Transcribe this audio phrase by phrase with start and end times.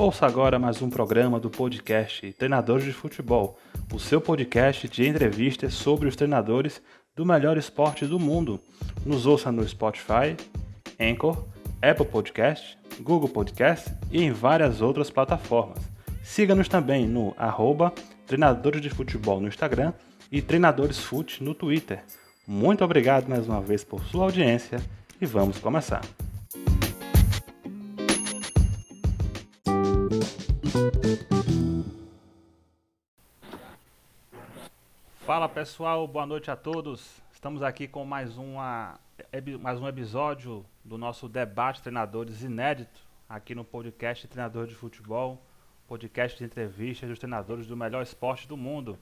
[0.00, 3.58] Ouça agora mais um programa do podcast Treinadores de Futebol,
[3.92, 6.80] o seu podcast de entrevistas sobre os treinadores
[7.14, 8.58] do melhor esporte do mundo.
[9.04, 10.34] Nos ouça no Spotify,
[10.98, 11.44] Anchor,
[11.82, 15.80] Apple Podcast, Google Podcast e em várias outras plataformas.
[16.22, 17.92] Siga-nos também no arroba
[18.26, 19.92] Treinadores de Futebol no Instagram
[20.32, 22.02] e Treinadores Fute no Twitter.
[22.48, 24.80] Muito obrigado mais uma vez por sua audiência
[25.20, 26.00] e vamos começar.
[35.30, 37.22] Fala pessoal, boa noite a todos.
[37.32, 38.98] Estamos aqui com mais, uma,
[39.60, 45.40] mais um episódio do nosso debate treinadores inédito aqui no podcast Treinador de Futebol,
[45.86, 48.98] podcast de entrevistas dos treinadores do melhor esporte do mundo.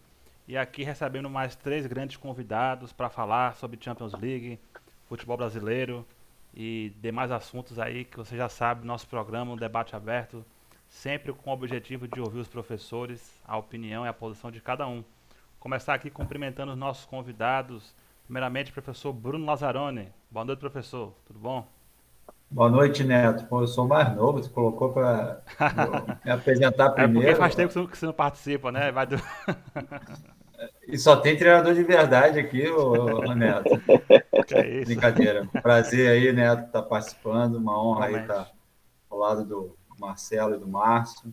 [0.47, 4.61] E aqui recebendo mais três grandes convidados para falar sobre Champions League,
[5.07, 6.07] futebol brasileiro
[6.53, 10.45] e demais assuntos aí que você já sabe, nosso programa, um debate aberto,
[10.91, 14.87] sempre com o objetivo de ouvir os professores, a opinião e a posição de cada
[14.87, 15.03] um.
[15.59, 17.92] Começar aqui cumprimentando os nossos convidados.
[18.25, 20.09] Primeiramente, professor Bruno Lazzaroni.
[20.31, 21.12] Boa noite, professor.
[21.27, 21.67] Tudo bom?
[22.48, 23.45] Boa noite, Neto.
[23.51, 25.42] Eu sou mais novo, você colocou para
[26.25, 27.29] me apresentar primeiro.
[27.29, 28.92] É porque faz tempo que você não participa, né?
[28.92, 29.17] Vai do...
[30.89, 33.70] E só tem treinador de verdade aqui, ô, Neto.
[34.53, 34.86] É isso.
[34.86, 35.47] Brincadeira.
[35.62, 37.56] Prazer aí, Neto, estar tá participando.
[37.56, 38.31] Uma honra Realmente.
[38.33, 38.51] aí estar
[39.11, 41.33] ao lado do Marcelo e do Márcio.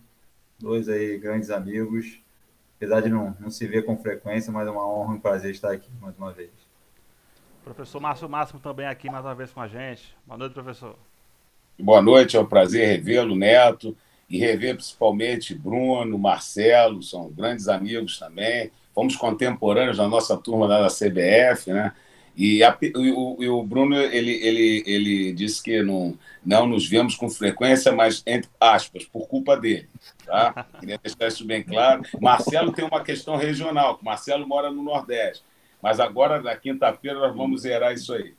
[0.59, 2.19] Dois aí grandes amigos
[2.77, 5.51] apesar de não, não se ver com frequência, mas é uma honra e um prazer
[5.51, 6.51] estar aqui mais uma vez.
[7.63, 10.15] Professor Márcio Máximo também aqui mais uma vez com a gente.
[10.25, 10.95] Boa noite, professor.
[11.79, 13.97] Boa noite, é um prazer revê-lo, Neto,
[14.29, 18.71] e rever principalmente Bruno, Marcelo, são grandes amigos também.
[18.93, 21.93] Fomos contemporâneos na nossa turma da CBF, né?
[22.35, 27.29] E, a, o, o, Bruno ele, ele, ele disse que não, não nos vemos com
[27.29, 29.87] frequência, mas entre aspas, por culpa dele.
[30.25, 30.65] Tá?
[30.79, 32.03] Queria deixar isso bem claro.
[32.19, 35.45] Marcelo tem uma questão regional, Marcelo mora no Nordeste.
[35.81, 38.33] Mas agora, na quinta-feira, nós vamos zerar isso aí.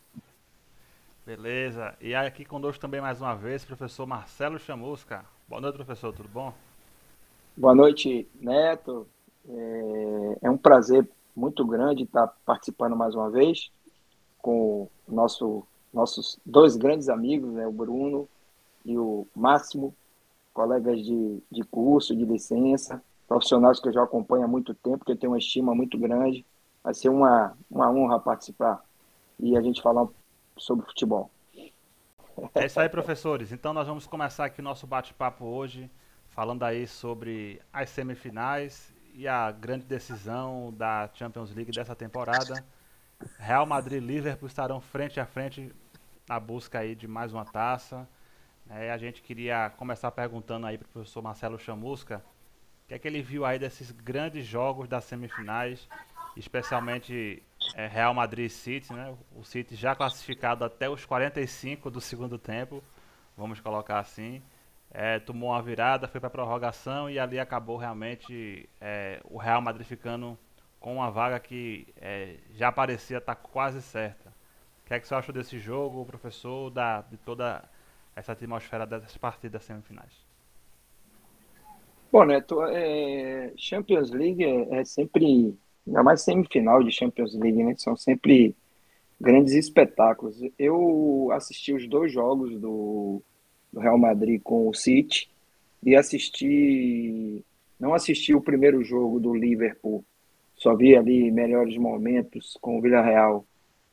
[1.25, 1.95] Beleza.
[2.01, 5.25] E aqui conosco também mais uma vez, professor Marcelo Chamusca.
[5.49, 6.53] Boa noite, professor, tudo bom?
[7.57, 9.07] Boa noite, Neto.
[9.49, 13.71] É, é um prazer muito grande estar participando mais uma vez
[14.47, 18.29] com nosso, nossos dois grandes amigos, né, o Bruno
[18.85, 19.93] e o Máximo,
[20.55, 25.11] colegas de, de curso, de licença, profissionais que eu já acompanho há muito tempo, que
[25.11, 26.47] eu tenho uma estima muito grande.
[26.85, 28.85] Vai ser uma, uma honra participar
[29.41, 30.07] e a gente falar
[30.57, 31.29] sobre futebol.
[32.55, 33.51] É isso aí, professores.
[33.51, 35.91] Então nós vamos começar aqui o nosso bate-papo hoje,
[36.29, 42.65] falando aí sobre as semifinais e a grande decisão da Champions League dessa temporada.
[43.39, 45.73] Real Madrid e Liverpool estarão frente a frente
[46.29, 48.09] na busca aí de mais uma taça.
[48.69, 52.23] É, a gente queria começar perguntando aí para o professor Marcelo Chamusca
[52.85, 55.89] o que é que ele viu aí desses grandes jogos das semifinais,
[56.37, 57.43] especialmente
[57.75, 59.13] é, Real Madrid e City, né?
[59.35, 62.83] O City já classificado até os 45 do segundo tempo,
[63.37, 64.41] vamos colocar assim.
[64.91, 69.87] É, tomou uma virada, foi para prorrogação e ali acabou realmente é, o Real Madrid
[69.87, 70.39] ficando
[70.87, 74.29] com uma vaga que é, já parecia estar tá quase certa.
[74.29, 77.69] O que é que você achou desse jogo, professor, da, de toda
[78.15, 80.13] essa atmosfera dessas partidas semifinais?
[82.13, 87.75] Bom, Neto, é, Champions League é, é, sempre, ainda mais semifinal de Champions League, né?
[87.77, 88.55] São sempre
[89.21, 90.41] grandes espetáculos.
[90.57, 93.21] Eu assisti os dois jogos do,
[93.73, 95.29] do Real Madrid com o City
[95.83, 97.45] e assisti,
[97.77, 100.05] não assisti o primeiro jogo do Liverpool
[100.57, 103.45] só vi ali melhores momentos com o Villarreal,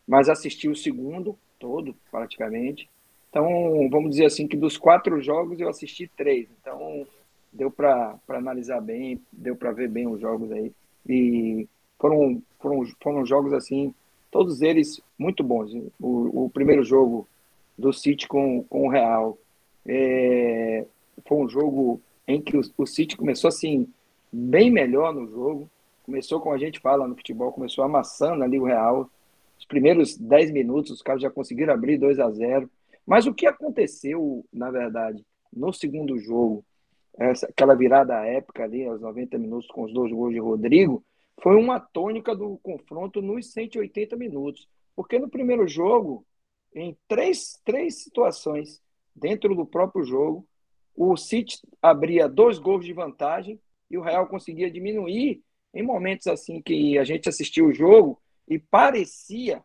[0.08, 2.90] mas assisti o segundo todo, praticamente.
[3.30, 6.48] Então, vamos dizer assim que dos quatro jogos eu assisti três.
[6.62, 7.06] Então,
[7.52, 10.72] deu para analisar bem, deu para ver bem os jogos aí.
[11.08, 11.68] E
[12.00, 13.94] foram, foram, foram jogos assim,
[14.32, 15.74] todos eles muito bons.
[16.00, 17.28] O, o primeiro jogo
[17.78, 19.38] do City com, com o Real
[19.86, 20.86] é,
[21.26, 23.88] foi um jogo em que o, o City começou assim,
[24.32, 25.70] bem melhor no jogo
[26.04, 29.10] começou, como a gente fala no futebol, começou amassando ali o Real.
[29.58, 32.70] Os primeiros 10 minutos, os caras já conseguiram abrir 2 a 0
[33.06, 36.64] Mas o que aconteceu, na verdade, no segundo jogo,
[37.18, 41.04] essa, aquela virada épica ali, aos 90 minutos, com os dois gols de Rodrigo,
[41.42, 44.68] foi uma tônica do confronto nos 180 minutos.
[44.96, 46.26] Porque no primeiro jogo,
[46.76, 48.82] em três, três situações
[49.16, 50.46] dentro do próprio jogo,
[50.96, 53.60] o City abria dois gols de vantagem
[53.90, 58.60] e o Real conseguia diminuir em momentos assim que a gente assistiu o jogo e
[58.60, 59.64] parecia,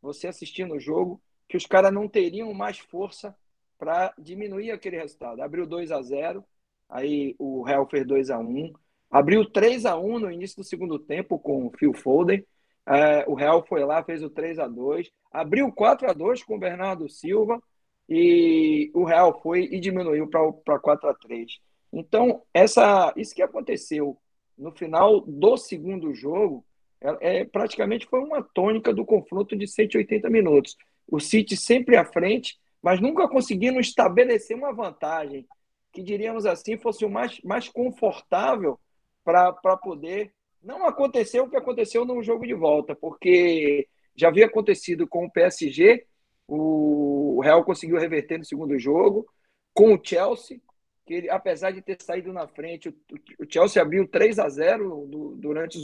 [0.00, 3.34] você assistindo o jogo, que os caras não teriam mais força
[3.78, 5.40] para diminuir aquele resultado.
[5.40, 6.44] Abriu 2 a 0
[6.88, 8.72] aí o Real fez 2 a 1
[9.10, 12.44] Abriu 3 a 1 no início do segundo tempo com o Phil Foden.
[12.86, 16.56] É, o Real foi lá, fez o 3 a 2 Abriu 4 a 2 com
[16.56, 17.62] o Bernardo Silva.
[18.08, 20.28] E o Real foi e diminuiu
[20.64, 21.58] para 4 a 3
[21.92, 24.18] Então, essa, isso que aconteceu
[24.58, 26.64] no final do segundo jogo
[27.00, 30.76] é, é, praticamente foi uma tônica do confronto de 180 minutos.
[31.06, 35.46] O City sempre à frente, mas nunca conseguindo estabelecer uma vantagem
[35.92, 38.78] que, diríamos assim, fosse o mais, mais confortável
[39.24, 40.32] para poder.
[40.62, 45.30] Não aconteceu o que aconteceu no jogo de volta, porque já havia acontecido com o
[45.30, 46.04] PSG,
[46.48, 49.26] o Real conseguiu reverter no segundo jogo,
[49.72, 50.60] com o Chelsea,
[51.08, 52.94] que ele, apesar de ter saído na frente, o,
[53.38, 55.78] o Chelsea abriu 3 a 0 do, durante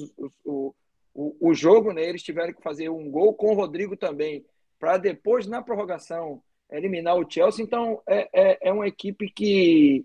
[0.44, 0.74] o,
[1.14, 2.02] o, o, jogo, né?
[2.02, 4.44] Eles tiveram que fazer um gol com o Rodrigo também,
[4.78, 7.64] para depois, na prorrogação, eliminar o Chelsea.
[7.64, 10.04] Então, é, é, é, uma equipe que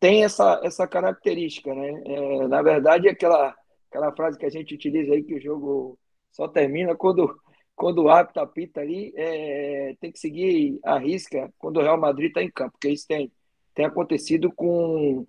[0.00, 2.02] tem essa, essa característica, né?
[2.06, 3.54] É, na verdade, aquela,
[3.90, 5.98] aquela frase que a gente utiliza aí, que o jogo
[6.32, 7.38] só termina quando,
[7.76, 12.28] quando o árbitro apita ali, é, tem que seguir a risca quando o Real Madrid
[12.28, 13.30] está em campo, porque isso tem,
[13.74, 15.26] tem acontecido com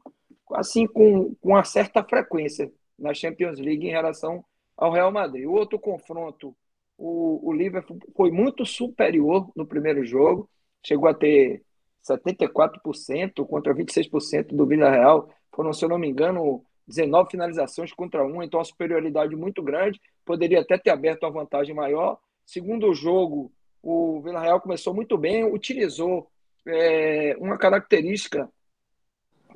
[0.53, 4.43] assim com, com uma certa frequência na Champions League em relação
[4.77, 5.45] ao Real Madrid.
[5.45, 6.55] O outro confronto,
[6.97, 10.49] o, o Liverpool foi muito superior no primeiro jogo,
[10.83, 11.63] chegou a ter
[12.03, 15.29] 74% contra 26% do Villarreal.
[15.51, 19.99] Foram, se eu não me engano, 19 finalizações contra um, então uma superioridade muito grande.
[20.23, 22.19] Poderia até ter aberto uma vantagem maior.
[22.45, 23.51] Segundo jogo,
[23.81, 26.29] o Villarreal começou muito bem, utilizou
[26.67, 28.49] é, uma característica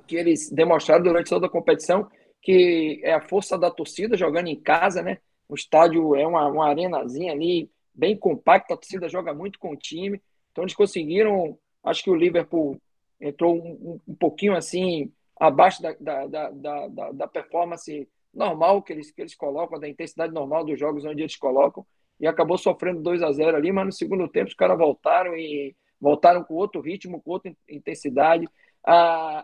[0.08, 2.10] que eles demonstraram durante toda a competição,
[2.42, 5.20] que é a força da torcida jogando em casa, né?
[5.48, 9.78] O estádio é uma, uma arenazinha ali, bem compacta, a torcida joga muito com o
[9.78, 10.22] time.
[10.52, 12.80] Então eles conseguiram, acho que o Liverpool
[13.20, 16.50] entrou um, um pouquinho assim abaixo da, da, da,
[16.88, 21.22] da, da performance normal que eles, que eles colocam, da intensidade normal dos jogos onde
[21.22, 21.86] eles colocam,
[22.20, 25.76] e acabou sofrendo 2 a 0 ali, mas no segundo tempo os caras voltaram e
[26.00, 28.48] voltaram com outro ritmo, com outra intensidade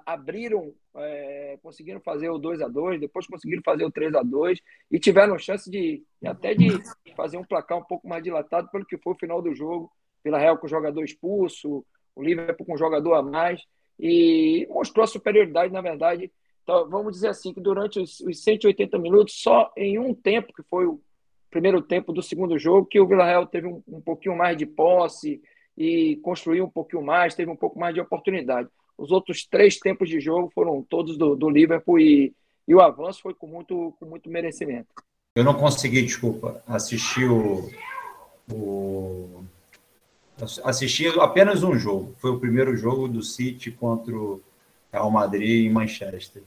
[0.06, 4.62] abriram, é, conseguiram fazer o 2 a 2 depois conseguiram fazer o 3 a 2
[4.92, 6.69] e tiveram chance de até de
[7.16, 9.92] fazer um placar um pouco mais dilatado pelo que foi o final do jogo,
[10.24, 11.86] pela Real com o jogador expulso,
[12.16, 13.62] o Liverpool com o jogador a mais,
[14.00, 16.31] e mostrou a superioridade, na verdade.
[16.63, 20.63] Então, vamos dizer assim, que durante os, os 180 minutos, só em um tempo, que
[20.63, 21.00] foi o
[21.52, 25.42] primeiro tempo do segundo jogo, que o Villarreal teve um, um pouquinho mais de posse
[25.77, 28.69] e construiu um pouquinho mais, teve um pouco mais de oportunidade.
[28.98, 32.33] Os outros três tempos de jogo foram todos do, do Liverpool e,
[32.68, 34.88] e o avanço foi com muito, com muito merecimento.
[35.36, 37.69] Eu não consegui, desculpa, assistir o,
[38.50, 39.44] o
[40.63, 42.13] assisti apenas um jogo.
[42.18, 44.42] Foi o primeiro jogo do City contra o
[44.92, 46.44] Real Madrid em Manchester.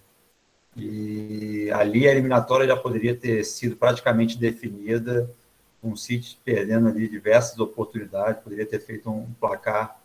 [0.76, 5.30] E ali a eliminatória já poderia ter sido praticamente definida,
[5.80, 9.98] com o City perdendo ali diversas oportunidades, poderia ter feito um placar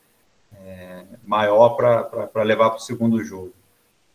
[0.56, 3.54] é, maior para levar para o segundo jogo.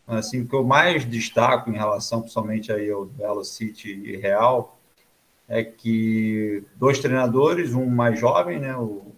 [0.07, 4.79] Assim, o que eu mais destaco em relação, principalmente aí ao Belo City e Real,
[5.47, 9.13] é que dois treinadores, um mais jovem, né, o,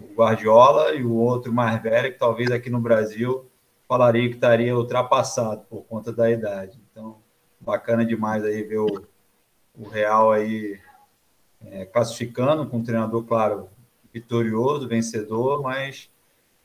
[0.00, 3.46] o Guardiola, e o outro mais velho, que talvez aqui no Brasil
[3.86, 6.80] falaria que estaria ultrapassado por conta da idade.
[6.90, 7.18] Então,
[7.60, 9.06] bacana demais aí ver o,
[9.78, 10.80] o Real aí
[11.66, 13.68] é, classificando com um treinador, claro,
[14.12, 16.10] vitorioso, vencedor, mas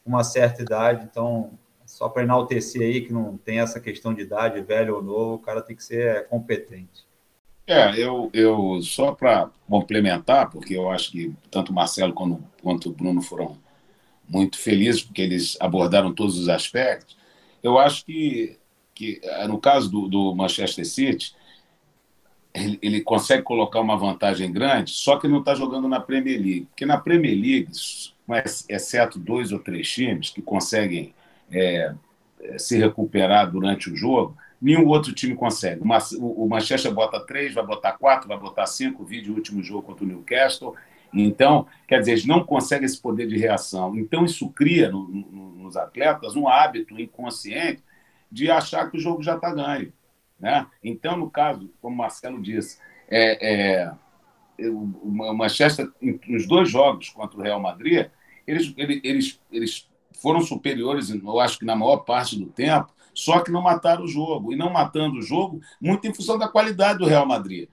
[0.06, 1.52] uma certa idade, então
[1.86, 5.40] só para enaltecer aí que não tem essa questão de idade, velho ou novo, o
[5.40, 7.08] cara tem que ser é, competente.
[7.66, 12.90] É, eu, eu só para complementar, porque eu acho que tanto o Marcelo quanto, quanto
[12.90, 13.58] o Bruno foram
[14.28, 17.18] muito felizes, porque eles abordaram todos os aspectos.
[17.64, 18.58] Eu acho que,
[18.94, 21.36] que no caso do, do Manchester City,
[22.58, 26.68] ele, ele, consegue colocar uma vantagem grande, só que não está jogando na Premier League.
[26.70, 27.70] Porque na Premier League,
[28.68, 31.14] exceto dois ou três times que conseguem
[31.52, 31.94] é,
[32.42, 35.82] é, se recuperar durante o jogo, nenhum outro time consegue.
[36.18, 40.08] O Manchester bota três, vai botar quatro, vai botar cinco, vídeo último jogo contra o
[40.08, 40.76] Newcastle.
[41.14, 43.96] Então, quer dizer, eles não conseguem esse poder de reação.
[43.98, 47.84] Então, isso cria no, no, nos atletas um hábito inconsciente
[48.32, 49.94] de achar que o jogo já está ganho.
[50.40, 50.66] Né?
[50.84, 52.80] Então, no caso, como o Marcelo disse,
[53.10, 53.86] é,
[54.60, 55.92] é, o Manchester,
[56.28, 58.08] nos dois jogos contra o Real Madrid,
[58.46, 59.90] eles, eles, eles
[60.22, 64.08] foram superiores, eu acho que na maior parte do tempo, só que não mataram o
[64.08, 64.54] jogo.
[64.54, 67.68] E não matando o jogo, muito em função da qualidade do Real Madrid.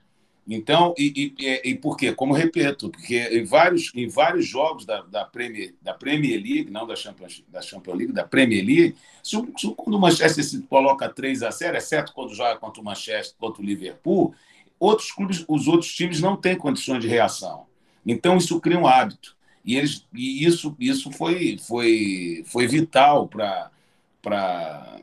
[0.47, 2.13] Então, e, e, e, por quê?
[2.13, 6.85] Como repito, porque em vários, em vários jogos da, da, Premier, da Premier League, não
[6.85, 11.09] da Champions, da Champions League, da Premier League, se, se, quando o Manchester City coloca
[11.09, 14.35] 3 a 0 exceto quando joga contra o Manchester, contra o Liverpool,
[14.79, 17.65] outros clubes, os outros times não têm condições de reação.
[18.05, 19.35] Então, isso cria um hábito.
[19.63, 23.71] E, eles, e isso, isso foi, foi, foi vital para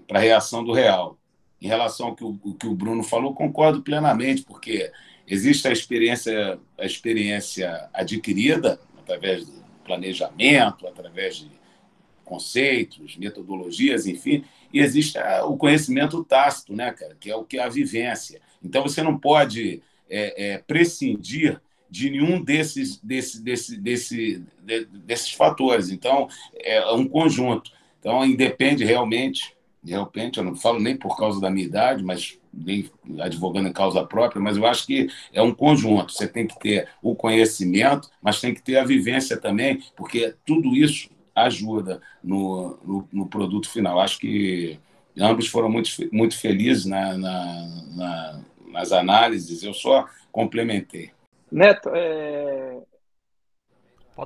[0.09, 1.19] a reação do Real.
[1.61, 4.91] Em relação ao que o que o Bruno falou, concordo plenamente, porque
[5.33, 11.51] Existe a experiência, a experiência adquirida através do planejamento, através de
[12.23, 17.63] conceitos, metodologias, enfim, e existe o conhecimento tácito, né, cara, que é o que é
[17.63, 18.43] a vivência.
[18.63, 21.59] Então você não pode é, é, prescindir
[21.89, 25.89] de nenhum desses, desse, desse, desse, de, desses fatores.
[25.89, 26.29] Então
[26.61, 27.73] é um conjunto.
[27.99, 32.39] Então independe realmente, de repente, eu não falo nem por causa da minha idade, mas
[32.53, 32.89] nem
[33.21, 36.13] advogando em causa própria, mas eu acho que é um conjunto.
[36.13, 40.77] Você tem que ter o conhecimento, mas tem que ter a vivência também, porque tudo
[40.77, 43.99] isso ajuda no, no, no produto final.
[43.99, 44.79] Acho que
[45.19, 51.11] ambos foram muito, muito felizes na, na, na, nas análises, eu só complementei.
[51.51, 52.79] Neto, é...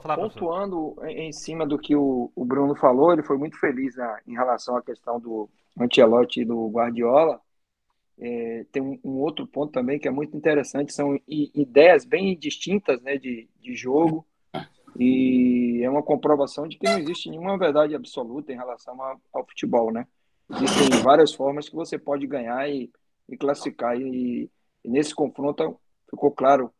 [0.00, 1.18] Falar, pontuando professor.
[1.18, 3.94] em cima do que o, Bruno falou, ele foi muito feliz
[4.26, 5.48] em relação à questão do
[5.78, 7.40] Ancelotti e do Guardiola.
[8.18, 13.00] É, tem um, um, outro ponto também que é muito interessante, são ideias bem distintas
[13.02, 14.26] né, de, de jogo,
[14.98, 19.44] e é uma comprovação de que não existe nenhuma verdade absoluta em relação a, ao
[19.46, 20.06] futebol, né?
[20.50, 22.90] Existem várias formas que você pode ganhar e,
[23.28, 24.50] e classificar, e,
[24.84, 26.72] e, nesse confronto ficou claro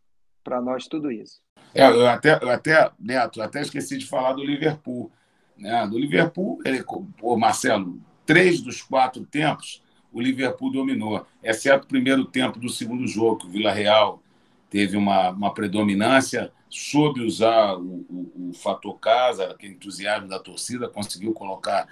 [0.47, 1.41] para nós tudo isso.
[1.75, 5.11] É, eu até, eu até, Neto, até esqueci de falar do Liverpool.
[5.59, 5.85] Né?
[5.88, 6.85] Do Liverpool, ele,
[7.19, 13.07] pô, Marcelo, três dos quatro tempos o Liverpool dominou, exceto o primeiro tempo do segundo
[13.07, 14.23] jogo, que o Vila Real
[14.71, 20.88] teve uma, uma predominância, soube usar o, o, o fator casa, aquele entusiasmo da torcida,
[20.88, 21.87] conseguiu colocar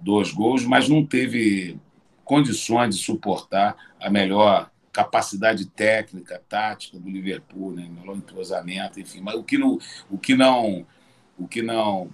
[0.00, 1.78] dois gols, mas não teve
[2.24, 7.86] condições de suportar a melhor capacidade técnica, tática do Liverpool, né?
[7.86, 9.20] melhor entrosamento, enfim.
[9.20, 9.78] Mas o que não,
[10.10, 10.86] o que não,
[11.38, 12.08] o que não,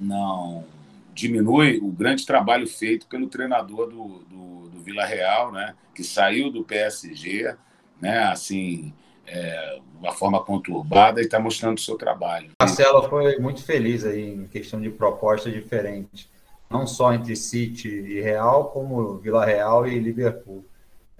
[0.00, 0.64] não
[1.12, 6.50] diminui o grande trabalho feito pelo treinador do, do, do Vila Real, né, que saiu
[6.50, 7.54] do PSG,
[8.00, 8.94] né, assim,
[9.26, 12.52] é, uma forma conturbada e está mostrando o seu trabalho.
[12.58, 16.30] Marcelo foi muito feliz aí em questão de proposta diferente,
[16.70, 20.64] não só entre City e Real, como Vila Real e Liverpool.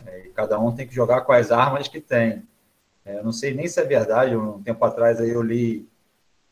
[0.06, 2.42] É, e cada um tem que jogar com as armas que tem.
[3.04, 5.88] É, eu não sei nem se é verdade, um tempo atrás aí eu li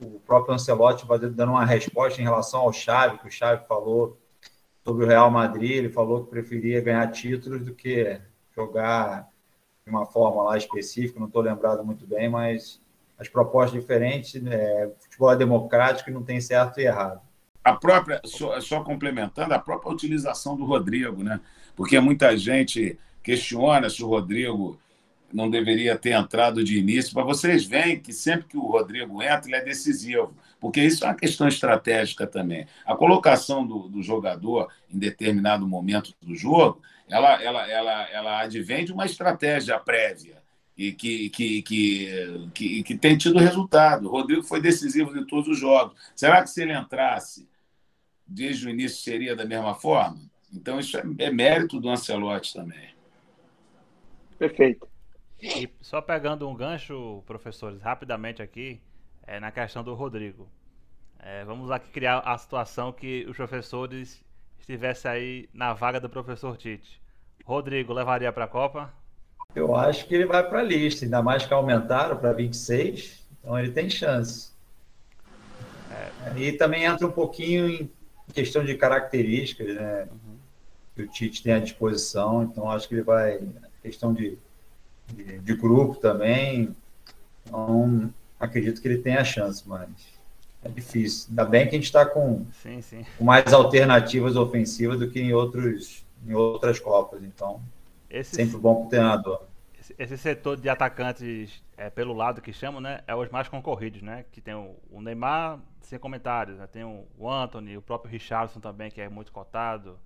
[0.00, 4.18] o próprio Ancelotti dando uma resposta em relação ao Xavi, que o Xavi falou
[4.84, 8.20] sobre o Real Madrid, ele falou que preferia ganhar títulos do que
[8.54, 9.28] jogar
[9.84, 12.80] de uma forma lá específica, não estou lembrado muito bem, mas
[13.18, 17.20] as propostas diferentes, é, futebol é democrático e não tem certo e errado.
[17.64, 21.40] A própria, só, só complementando, a própria utilização do Rodrigo, né?
[21.74, 24.78] Porque muita gente questiona se o Rodrigo
[25.32, 29.42] não deveria ter entrado de início, mas vocês veem que sempre que o Rodrigo entra,
[29.46, 32.68] ele é decisivo, porque isso é uma questão estratégica também.
[32.86, 38.84] A colocação do, do jogador em determinado momento do jogo, ela, ela, ela, ela advém
[38.84, 40.40] de uma estratégia prévia
[40.78, 44.06] e que, que, que, que, que tem tido resultado.
[44.06, 45.98] O Rodrigo foi decisivo em todos os jogos.
[46.14, 47.48] Será que se ele entrasse
[48.24, 50.20] desde o início seria da mesma forma?
[50.54, 52.95] Então, isso é, é mérito do Ancelotti também.
[54.38, 54.88] Perfeito.
[55.40, 58.80] E só pegando um gancho, professores, rapidamente aqui,
[59.26, 60.48] é, na questão do Rodrigo.
[61.18, 64.22] É, vamos aqui criar a situação que os professores
[64.58, 67.00] estivessem aí na vaga do professor Tite.
[67.44, 68.92] Rodrigo levaria para a Copa?
[69.54, 73.58] Eu acho que ele vai para a lista, ainda mais que aumentaram para 26, então
[73.58, 74.50] ele tem chance.
[75.90, 76.38] É.
[76.38, 77.90] E também entra um pouquinho em
[78.34, 80.08] questão de características, né?
[80.10, 80.36] Uhum.
[80.94, 83.40] Que o Tite tem à disposição, então acho que ele vai.
[83.86, 84.38] Questão de
[85.14, 86.74] de, de grupo também.
[87.44, 89.88] Então, acredito que ele tenha chance, mas
[90.64, 91.28] é difícil.
[91.30, 93.04] Ainda bem que a gente está com, sim, sim.
[93.16, 97.22] com, mais alternativas ofensivas do que em, outros, em outras Copas.
[97.22, 97.60] Então,
[98.10, 99.42] esse, sempre bom para o treinador.
[99.78, 103.02] Esse, esse, setor de atacantes é, pelo lado que chamam, né?
[103.06, 104.24] É os mais concorridos, né?
[104.32, 106.66] Que tem o, o Neymar, sem comentários, né?
[106.66, 109.98] Tem o, o Anthony, o próprio Richardson também, que é muito cotado.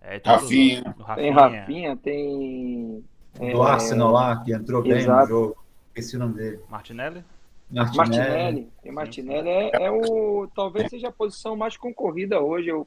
[0.00, 0.94] É, Rafinha.
[1.00, 1.16] Rafinha.
[1.16, 3.04] Tem Rafinha, tem
[3.34, 3.70] do é...
[3.70, 5.20] Arsenal lá, que entrou bem Exato.
[5.22, 5.56] no jogo.
[5.88, 6.60] Esqueci o nome dele.
[6.68, 7.24] Martinelli?
[7.70, 7.96] Martinelli.
[7.96, 8.68] Martinelli.
[8.84, 10.48] E Martinelli é, é, o.
[10.54, 12.68] Talvez seja a posição mais concorrida hoje.
[12.68, 12.86] Eu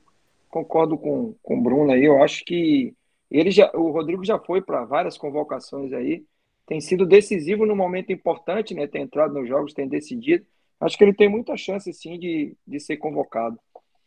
[0.49, 2.03] concordo com, com o Bruno aí.
[2.03, 2.93] Eu acho que
[3.29, 6.25] ele já, o Rodrigo já foi para várias convocações aí.
[6.67, 8.87] tem sido decisivo no momento importante, né?
[8.87, 10.45] Tem entrado nos jogos, tem decidido.
[10.79, 13.57] Acho que ele tem muita chance, sim, de, de ser convocado.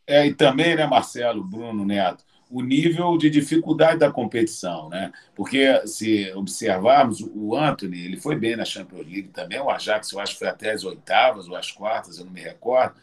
[0.06, 2.24] É, e também, né, Marcelo, Bruno Neto,
[2.54, 5.12] o nível de dificuldade da competição, né?
[5.34, 10.20] Porque se observarmos, o Anthony, ele foi bem na Champions League também, o Ajax, eu
[10.20, 12.94] acho que foi até as oitavas ou as quartas, eu não me recordo.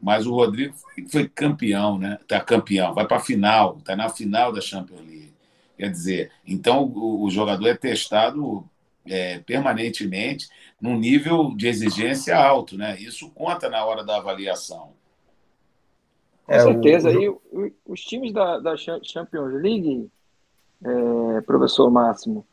[0.00, 0.74] Mas o Rodrigo
[1.08, 2.18] foi, campeão, né?
[2.28, 5.32] Tá campeão, vai para a final, tá na final da Champions League.
[5.78, 8.68] Quer dizer, então o, o jogador é testado
[9.06, 13.00] é, permanentemente num nível de exigência alto, né?
[13.00, 14.92] Isso conta na hora da avaliação.
[16.46, 17.10] Com é, certeza.
[17.10, 17.66] O...
[17.66, 20.10] E os times da, da Champions League,
[20.84, 22.46] é, professor Máximo,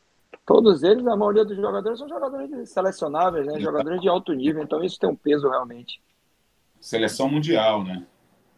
[0.46, 3.60] todos eles, a maioria dos jogadores são jogadores selecionáveis, né?
[3.60, 6.00] jogadores de alto nível, então isso tem um peso realmente.
[6.80, 8.06] Seleção mundial, né?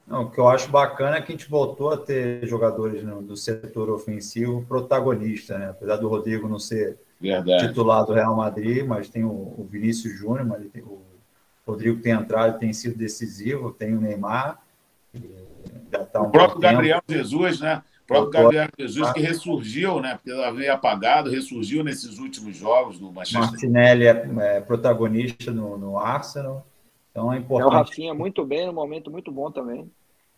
[0.06, 3.22] Não, o que eu acho bacana é que a gente voltou a ter jogadores no,
[3.22, 5.70] do setor ofensivo protagonista, né?
[5.70, 7.68] Apesar do Rodrigo não ser Verdade.
[7.68, 11.00] titular do Real Madrid, mas tem o, o Vinícius Júnior, mas tem, o
[11.66, 14.60] Rodrigo tem entrado, tem sido decisivo, tem o Neymar.
[16.10, 17.18] Tá um o próprio Gabriel tempo.
[17.18, 17.82] Jesus, né?
[18.04, 20.14] O próprio Gabriel Jesus que ressurgiu, né?
[20.14, 23.40] Porque ela veio apagado, ressurgiu nesses últimos jogos do Manchester.
[23.40, 26.66] Martinelli é, é protagonista no, no Arsenal.
[27.10, 27.72] Então é importante.
[27.72, 29.90] É o Rafinha muito bem, no momento muito bom também.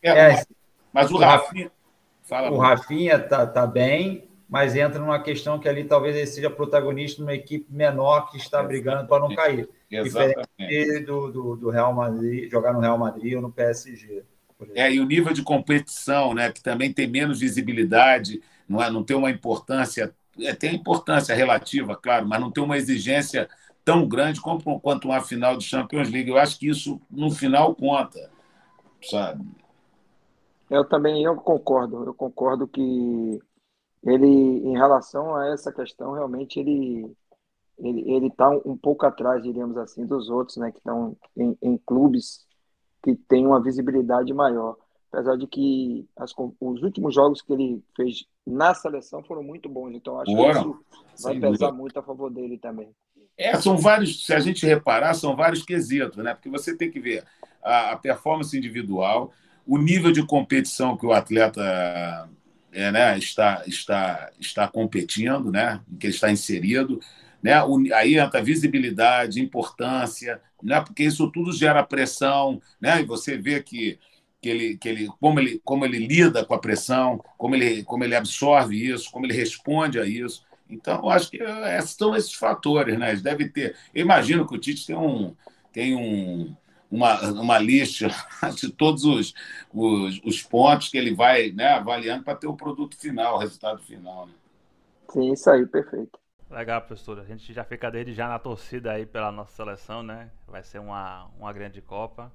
[0.02, 0.44] É, é
[0.92, 1.70] mas o Rafinha.
[2.22, 6.48] Fala, o Rafinha tá, tá bem, mas entra numa questão que ali talvez ele seja
[6.48, 9.68] protagonista numa equipe menor que está brigando para não cair.
[9.90, 10.48] Exatamente.
[10.58, 14.24] Diferente do, do, do, Real Madrid, jogar no Real Madrid ou no PSG.
[14.74, 19.02] É, e o nível de competição, né, que também tem menos visibilidade, não, é, não
[19.02, 23.48] tem uma importância, é, tem importância relativa, claro, mas não tem uma exigência
[23.84, 26.30] tão grande como, quanto uma final de Champions League.
[26.30, 28.30] Eu acho que isso, no final, conta,
[29.02, 29.44] sabe?
[30.70, 32.04] Eu também eu concordo.
[32.04, 33.40] Eu concordo que
[34.02, 37.14] ele, em relação a essa questão, realmente ele
[37.76, 41.76] ele ele está um pouco atrás, diríamos assim, dos outros, né, que estão em, em
[41.76, 42.46] clubes
[43.04, 44.76] que têm uma visibilidade maior.
[45.12, 49.94] Apesar de que as, os últimos jogos que ele fez na seleção foram muito bons,
[49.94, 50.54] então acho Bora.
[50.54, 50.58] que
[51.14, 51.72] isso vai pesar dúvida.
[51.72, 52.88] muito a favor dele também.
[53.36, 56.34] É, são vários, se a gente reparar, são vários quesitos, né?
[56.34, 57.24] Porque você tem que ver
[57.62, 59.32] a, a performance individual,
[59.66, 62.28] o nível de competição que o atleta
[62.72, 67.00] é, né, está, está, está competindo, né, em que ele está inserido.
[67.44, 67.52] Né,
[67.94, 73.98] aí entra visibilidade, importância, né, porque isso tudo gera pressão, né, e você vê que,
[74.40, 78.02] que, ele, que ele, como, ele, como ele lida com a pressão, como ele, como
[78.02, 80.42] ele absorve isso, como ele responde a isso.
[80.70, 83.14] Então, acho que é, são esses fatores, né?
[83.52, 83.76] Ter.
[83.94, 85.36] Eu imagino que o Tite tem um,
[85.70, 86.56] tem um,
[86.90, 88.08] uma, uma lista
[88.56, 89.34] de todos os,
[89.70, 93.82] os, os pontos que ele vai né, avaliando para ter o produto final, o resultado
[93.82, 94.26] final.
[94.26, 94.32] Né?
[95.10, 96.23] Sim, isso aí, perfeito.
[96.50, 97.18] Legal, professor.
[97.18, 100.30] A gente já fica desde já na torcida aí pela nossa seleção, né?
[100.46, 102.32] Vai ser uma, uma grande Copa.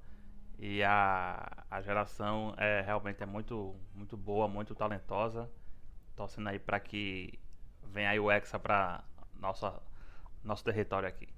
[0.58, 5.50] E a, a geração é realmente é muito, muito boa, muito talentosa.
[6.16, 7.40] Torcendo aí para que
[7.84, 9.04] venha aí o Hexa para
[10.44, 11.30] nosso território aqui.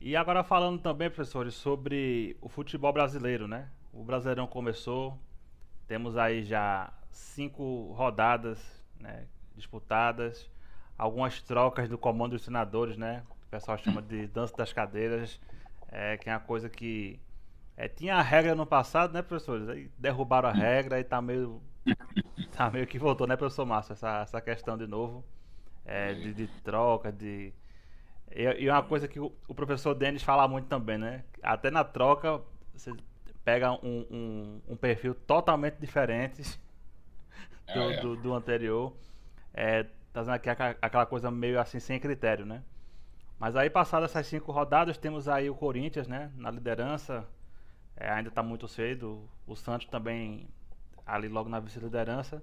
[0.00, 3.70] E agora falando também, professores, sobre o futebol brasileiro, né?
[3.92, 5.18] O Brasileirão começou,
[5.88, 10.50] temos aí já cinco rodadas né, disputadas,
[10.96, 13.22] algumas trocas do comando dos senadores, né?
[13.46, 15.40] O pessoal chama de dança das cadeiras,
[15.88, 17.20] é, que é uma coisa que
[17.76, 19.68] é, tinha a regra no passado, né, professores?
[19.68, 21.62] Aí derrubaram a regra e tá meio,
[22.52, 23.92] tá meio que voltou, né, professor Márcio?
[23.92, 25.24] Essa, essa questão de novo
[25.84, 27.52] é, de, de troca, de
[28.30, 31.24] e, e uma coisa que o, o, professor Denis fala muito também, né?
[31.42, 32.40] Até na troca,
[32.74, 32.92] você
[33.44, 36.42] pega um, um, um perfil totalmente diferente
[37.72, 38.00] do, é, é.
[38.00, 38.92] do, do anterior.
[39.54, 39.86] É,
[40.20, 42.62] dizendo aqui aquela coisa meio assim, sem critério, né?
[43.38, 46.32] Mas aí, passadas essas cinco rodadas, temos aí o Corinthians, né?
[46.36, 47.26] Na liderança.
[47.96, 49.28] É, ainda está muito cedo.
[49.46, 50.48] O Santos também
[51.04, 52.42] ali logo na vice-liderança.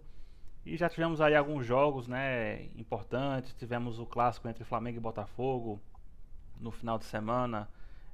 [0.65, 3.53] E já tivemos aí alguns jogos né, importantes.
[3.55, 5.81] Tivemos o clássico entre Flamengo e Botafogo
[6.59, 7.67] no final de semana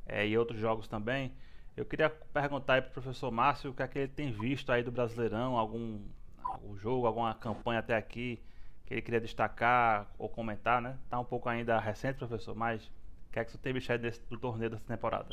[0.05, 1.33] é, e outros jogos também.
[1.77, 4.71] Eu queria perguntar aí para o professor Márcio o que é que ele tem visto
[4.71, 6.01] aí do Brasileirão, algum,
[6.43, 8.41] algum jogo, alguma campanha até aqui
[8.89, 10.97] que ele queria destacar ou comentar, né?
[11.07, 14.19] Tá um pouco ainda recente, professor, mas o que é que você tem aí desse,
[14.27, 15.29] do torneio dessa temporada?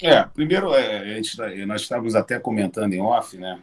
[0.00, 3.60] É, primeiro, é, a gente, tá, nós estávamos até comentando em off, né?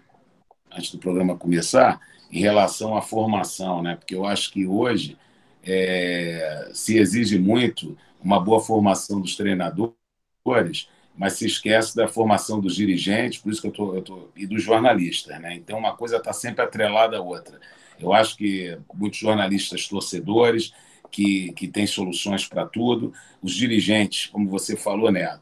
[0.69, 3.95] Antes do programa começar, em relação à formação, né?
[3.95, 5.17] Porque eu acho que hoje
[5.63, 12.75] é, se exige muito uma boa formação dos treinadores, mas se esquece da formação dos
[12.75, 15.53] dirigentes, por isso que eu tô, eu tô e dos jornalistas, né?
[15.55, 17.59] Então uma coisa está sempre atrelada à outra.
[17.99, 20.73] Eu acho que muitos jornalistas torcedores
[21.11, 23.13] que, que tem soluções para tudo.
[23.41, 25.41] Os dirigentes, como você falou, Neto,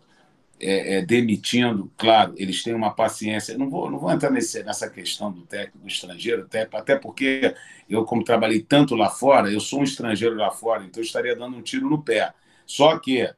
[0.59, 3.57] é, é, demitindo, claro, eles têm uma paciência.
[3.57, 7.55] Não vou, não vou entrar nesse, nessa questão do técnico estrangeiro, até, até porque
[7.89, 11.35] eu, como trabalhei tanto lá fora, eu sou um estrangeiro lá fora, então eu estaria
[11.35, 12.33] dando um tiro no pé.
[12.65, 13.29] Só que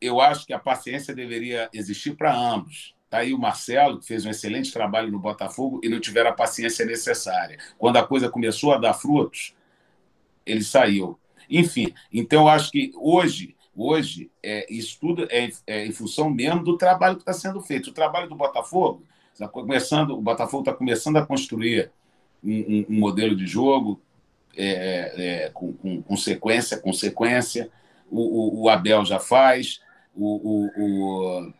[0.00, 2.94] eu acho que a paciência deveria existir para ambos.
[3.14, 6.32] Está aí o Marcelo, que fez um excelente trabalho no Botafogo e não tiveram a
[6.32, 7.58] paciência necessária.
[7.78, 9.54] Quando a coisa começou a dar frutos,
[10.44, 11.16] ele saiu.
[11.48, 16.62] Enfim, então eu acho que hoje Hoje, é, isso tudo é, é, em função mesmo
[16.62, 17.90] do trabalho que está sendo feito.
[17.90, 21.90] O trabalho do Botafogo, está começando, o Botafogo está começando a construir
[22.40, 24.00] um, um, um modelo de jogo
[24.56, 27.68] é, é com, com, com, sequência, com sequência.
[28.08, 29.80] O, o, o Abel já faz,
[30.14, 31.52] o, o,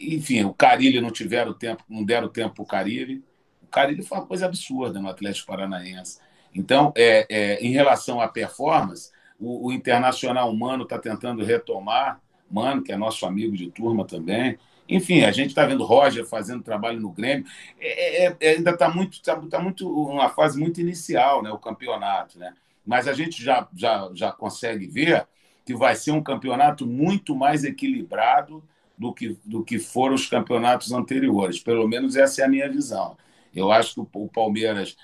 [0.00, 3.22] enfim, o Carilli não tiveram tempo, não deram tempo para o Carilli.
[3.62, 6.18] O Carilli foi uma coisa absurda no Atlético Paranaense.
[6.54, 12.82] Então, é, é, em relação à performance, o, o Internacional Mano está tentando retomar, Mano,
[12.82, 14.58] que é nosso amigo de turma também.
[14.88, 17.46] Enfim, a gente está vendo Roger fazendo trabalho no Grêmio.
[17.80, 21.58] É, é, é ainda está muito, tá, tá, muito uma fase muito inicial, né, o
[21.58, 22.52] campeonato, né?
[22.84, 25.26] Mas a gente já, já, já consegue ver
[25.64, 28.62] que vai ser um campeonato muito mais equilibrado
[29.02, 31.58] do que, do que foram os campeonatos anteriores.
[31.58, 33.16] Pelo menos essa é a minha visão.
[33.54, 34.96] Eu acho que o, Palmeiras,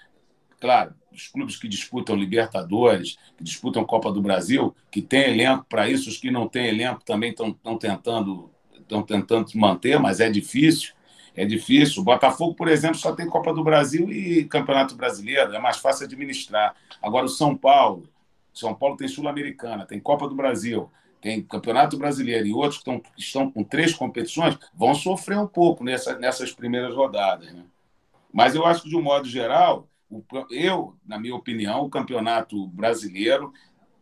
[0.61, 5.91] claro, os clubes que disputam Libertadores, que disputam Copa do Brasil, que tem elenco para
[5.91, 10.95] isso, os que não têm elenco também estão tentando estão tentando manter, mas é difícil.
[11.37, 12.01] É difícil.
[12.01, 16.07] O Botafogo, por exemplo, só tem Copa do Brasil e Campeonato Brasileiro, é mais fácil
[16.07, 16.75] administrar.
[17.03, 18.09] Agora, o São Paulo,
[18.53, 23.03] São Paulo tem Sul-Americana, tem Copa do Brasil, tem Campeonato Brasileiro e outros que estão,
[23.17, 27.53] estão com três competições, vão sofrer um pouco nessa, nessas primeiras rodadas.
[27.53, 27.65] Né?
[28.33, 29.89] Mas eu acho que, de um modo geral,
[30.51, 33.53] eu, na minha opinião, o campeonato brasileiro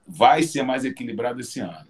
[0.06, 1.88] vai ser mais equilibrado esse ano.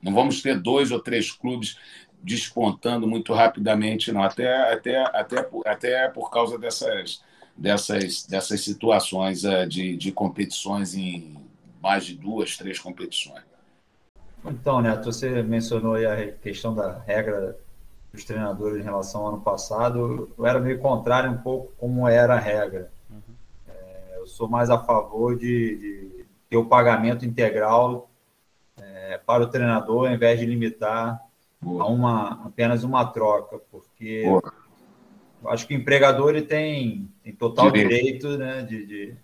[0.00, 1.76] Não vamos ter dois ou três clubes
[2.22, 4.22] despontando muito rapidamente, não.
[4.22, 7.22] Até, até, até, até por causa dessas,
[7.56, 11.36] dessas, dessas situações eh, de, de competições em
[11.82, 13.47] mais de duas, três competições.
[14.44, 17.58] Então, Neto, você mencionou a questão da regra
[18.12, 20.30] dos treinadores em relação ao ano passado.
[20.38, 22.90] Eu era meio contrário um pouco como era a regra
[24.28, 28.08] sou mais a favor de, de ter o pagamento integral
[28.80, 31.20] é, para o treinador, ao invés de limitar
[31.60, 31.82] Boa.
[31.82, 34.52] a uma, apenas uma troca, porque Boa.
[35.42, 39.16] eu acho que o empregador ele tem, tem total direito, direito né, de, de,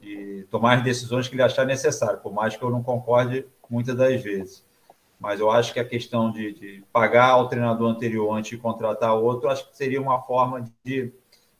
[0.00, 3.96] de, tomar as decisões que ele achar necessário, por mais que eu não concorde muitas
[3.96, 4.64] das vezes.
[5.20, 9.14] Mas eu acho que a questão de, de pagar ao treinador anterior antes de contratar
[9.14, 11.12] outro, acho que seria uma forma de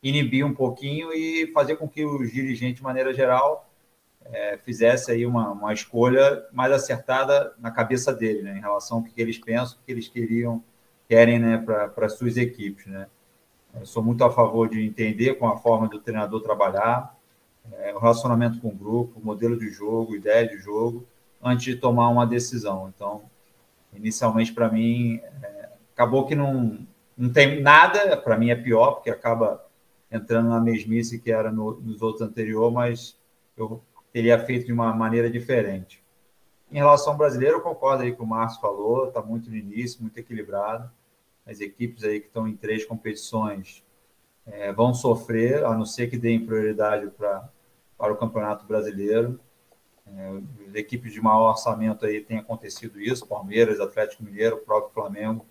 [0.03, 3.69] inibir um pouquinho e fazer com que os dirigentes, de maneira geral,
[4.25, 9.03] é, fizesse aí uma, uma escolha mais acertada na cabeça dele, né, em relação ao
[9.03, 10.63] que eles pensam, o que eles queriam,
[11.09, 12.87] querem né, para as suas equipes.
[12.87, 13.07] Né.
[13.79, 17.17] Eu sou muito a favor de entender com a forma do treinador trabalhar,
[17.73, 21.07] é, o relacionamento com o grupo, o modelo de jogo, ideia de jogo,
[21.43, 22.93] antes de tomar uma decisão.
[22.95, 23.23] Então,
[23.93, 29.11] inicialmente, para mim, é, acabou que não, não tem nada, para mim é pior, porque
[29.11, 29.65] acaba
[30.11, 33.19] entrando na mesmice que era no, nos outros anteriores, mas
[33.57, 36.03] eu teria feito de uma maneira diferente.
[36.71, 40.03] Em relação ao brasileiro, eu concordo aí com o Márcio falou, está muito no início,
[40.03, 40.91] muito equilibrado.
[41.47, 43.83] As equipes aí que estão em três competições
[44.47, 47.49] é, vão sofrer, a não ser que deem prioridade pra,
[47.97, 49.41] para o Campeonato Brasileiro.
[50.17, 55.45] É, equipes de maior orçamento aí têm acontecido isso, Palmeiras, Atlético Mineiro, o próprio Flamengo,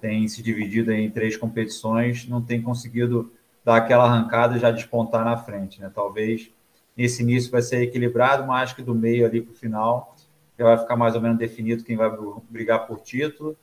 [0.00, 3.32] tem se dividido em três competições, não tem conseguido
[3.64, 5.80] dar aquela arrancada e já despontar na frente.
[5.80, 5.90] Né?
[5.94, 6.50] Talvez
[6.96, 10.16] nesse início vai ser equilibrado, mas que do meio ali para o final
[10.58, 12.10] já vai ficar mais ou menos definido quem vai
[12.48, 13.56] brigar por título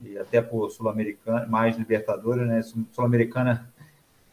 [0.00, 2.60] e até por Sul-Americana, mais Libertadores, né?
[2.92, 3.72] Sul-Americana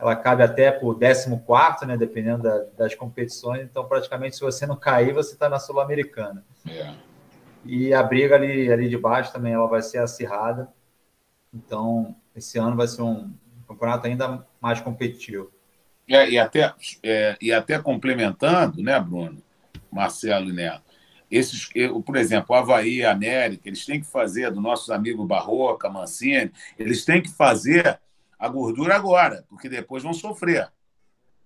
[0.01, 1.95] ela cabe até por 14, né?
[1.95, 3.61] Dependendo da, das competições.
[3.61, 6.43] Então, praticamente, se você não cair, você está na Sul-Americana.
[6.67, 6.91] É.
[7.63, 10.67] E a briga ali, ali de baixo também ela vai ser acirrada.
[11.53, 13.31] Então, esse ano vai ser um,
[13.67, 15.51] campeonato ainda mais competitivo.
[16.09, 19.37] É, e, até, é, e até complementando, né, Bruno,
[19.91, 20.81] Marcelo e Neto,
[21.29, 21.69] esses,
[22.05, 27.05] por exemplo, Havaí a América, eles têm que fazer, dos nossos amigos Barroca, Mancini, eles
[27.05, 27.99] têm que fazer
[28.41, 30.67] a gordura agora, porque depois vão sofrer.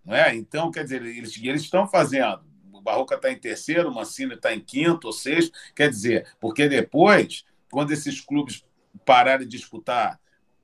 [0.06, 0.34] Não é?
[0.34, 2.40] Então, quer dizer, eles, eles estão fazendo.
[2.72, 5.52] O Barroca está em terceiro, o Mancini está em quinto ou sexto.
[5.76, 8.66] Quer dizer, porque depois, quando esses clubes
[9.04, 10.18] pararem de disputar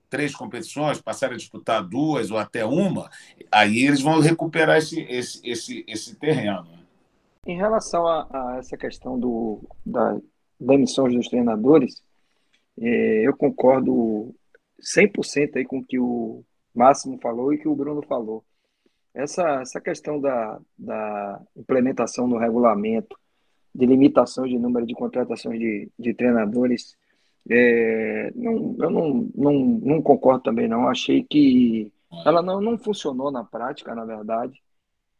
[0.10, 3.10] três competições, passarem a disputar duas ou até uma,
[3.52, 6.66] aí eles vão recuperar esse, esse, esse, esse terreno.
[7.46, 10.18] Em relação a, a essa questão do, da
[10.58, 12.02] demissão dos treinadores,
[12.80, 14.34] é, eu concordo
[14.82, 18.44] 100% aí com o que o Máximo falou e que o Bruno falou.
[19.14, 23.18] Essa, essa questão da, da implementação no regulamento,
[23.74, 26.96] de limitação de número de contratações de, de treinadores,
[27.50, 30.88] é, não, eu não, não, não concordo também não.
[30.88, 31.92] Achei que
[32.26, 34.62] ela não, não funcionou na prática, na verdade.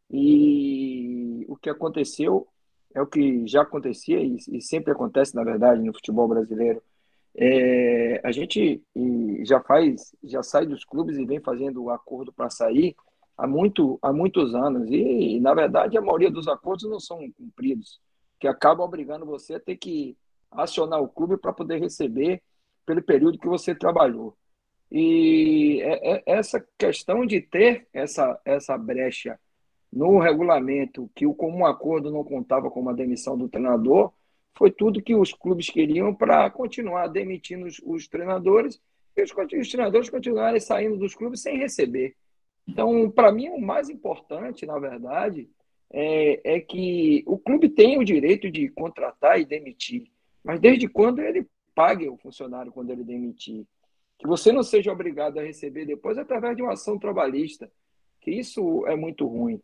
[0.10, 2.48] E o que aconteceu
[2.94, 6.82] é o que já acontecia e, e sempre acontece, na verdade, no futebol brasileiro.
[7.36, 8.84] É, a gente
[9.44, 12.96] já faz, já sai dos clubes e vem fazendo o acordo para sair
[13.38, 14.90] há, muito, há muitos anos.
[14.90, 18.00] E, na verdade, a maioria dos acordos não são cumpridos,
[18.40, 20.18] que acaba obrigando você a ter que
[20.52, 22.42] acionar o clube para poder receber
[22.86, 24.36] pelo período que você trabalhou.
[24.92, 29.40] E é, é, essa questão de ter essa, essa brecha
[29.92, 34.12] no regulamento, que o comum acordo não contava com uma demissão do treinador,
[34.56, 38.82] foi tudo que os clubes queriam para continuar demitindo os, os, treinadores
[39.16, 42.16] e os, os treinadores continuarem saindo dos clubes sem receber.
[42.68, 45.50] Então, para mim, o mais importante, na verdade,
[45.92, 50.10] é, é, que o clube tem o direito de contratar e demitir,
[50.44, 53.66] mas desde quando ele pague o funcionário quando ele demitir
[54.22, 57.72] que você não seja obrigado a receber depois através de uma ação trabalhista,
[58.22, 59.60] que isso é muito ruim.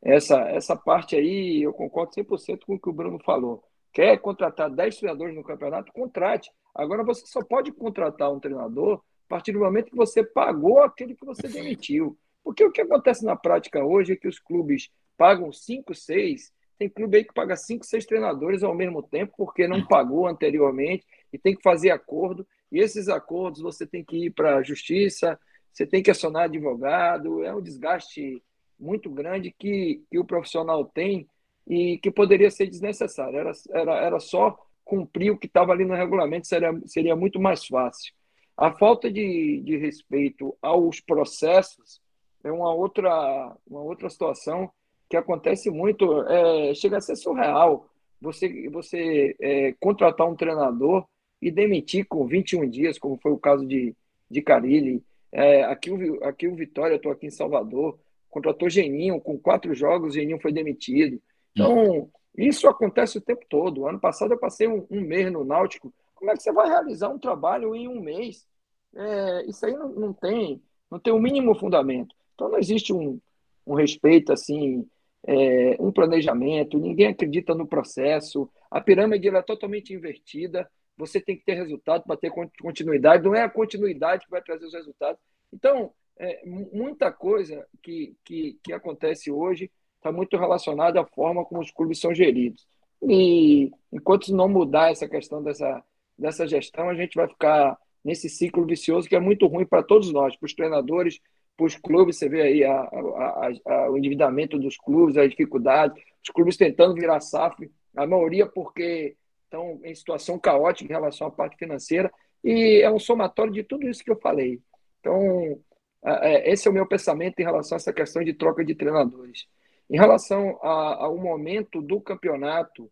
[0.00, 3.62] Essa, essa parte aí, eu concordo 100% com o que o Bruno falou.
[3.92, 5.92] Quer contratar 10 treinadores no campeonato?
[5.92, 6.50] Contrate.
[6.74, 11.14] Agora, você só pode contratar um treinador a partir do momento que você pagou aquele
[11.14, 12.16] que você demitiu.
[12.44, 16.88] Porque o que acontece na prática hoje é que os clubes pagam 5, 6, tem
[16.88, 21.36] clube aí que paga 5, 6 treinadores ao mesmo tempo, porque não pagou anteriormente e
[21.36, 22.46] tem que fazer acordo.
[22.70, 25.38] E esses acordos você tem que ir para a justiça,
[25.72, 28.42] você tem que acionar advogado, é um desgaste
[28.78, 31.28] muito grande que, que o profissional tem
[31.68, 33.38] e que poderia ser desnecessário.
[33.38, 37.66] Era, era, era só cumprir o que estava ali no regulamento, seria, seria muito mais
[37.66, 38.14] fácil.
[38.56, 42.00] A falta de, de respeito aos processos
[42.42, 44.70] é uma outra, uma outra situação
[45.08, 47.88] que acontece muito, é, chega a ser surreal.
[48.20, 51.06] Você, você é, contratar um treinador
[51.40, 53.94] e demitir com 21 dias, como foi o caso de,
[54.28, 55.02] de Carilli.
[55.30, 60.14] É, aqui, o, aqui o Vitória, estou aqui em Salvador, contratou Geninho, com quatro jogos,
[60.14, 61.20] Geninho foi demitido.
[61.64, 63.86] Então, isso acontece o tempo todo.
[63.86, 65.92] Ano passado eu passei um, um mês no Náutico.
[66.14, 68.46] Como é que você vai realizar um trabalho em um mês?
[68.94, 72.14] É, isso aí não, não, tem não tem o mínimo fundamento.
[72.34, 73.20] Então não existe um,
[73.66, 74.86] um respeito assim,
[75.26, 80.68] é, um planejamento, ninguém acredita no processo, a pirâmide é totalmente invertida
[80.98, 84.66] você tem que ter resultado para ter continuidade, não é a continuidade que vai trazer
[84.66, 85.20] os resultados.
[85.52, 91.60] Então, é, muita coisa que, que, que acontece hoje está muito relacionada à forma como
[91.60, 92.66] os clubes são geridos.
[93.02, 95.84] E enquanto não mudar essa questão dessa,
[96.16, 100.12] dessa gestão, a gente vai ficar nesse ciclo vicioso que é muito ruim para todos
[100.12, 101.20] nós, para os treinadores,
[101.56, 102.16] para os clubes.
[102.16, 106.94] Você vê aí a, a, a, o endividamento dos clubes, a dificuldade, os clubes tentando
[106.94, 112.12] virar SAF, a maioria porque estão em situação caótica em relação à parte financeira,
[112.44, 114.60] e é um somatório de tudo isso que eu falei.
[115.00, 115.58] Então,
[116.04, 119.46] é, esse é o meu pensamento em relação a essa questão de troca de treinadores.
[119.90, 122.90] Em relação ao momento do campeonato,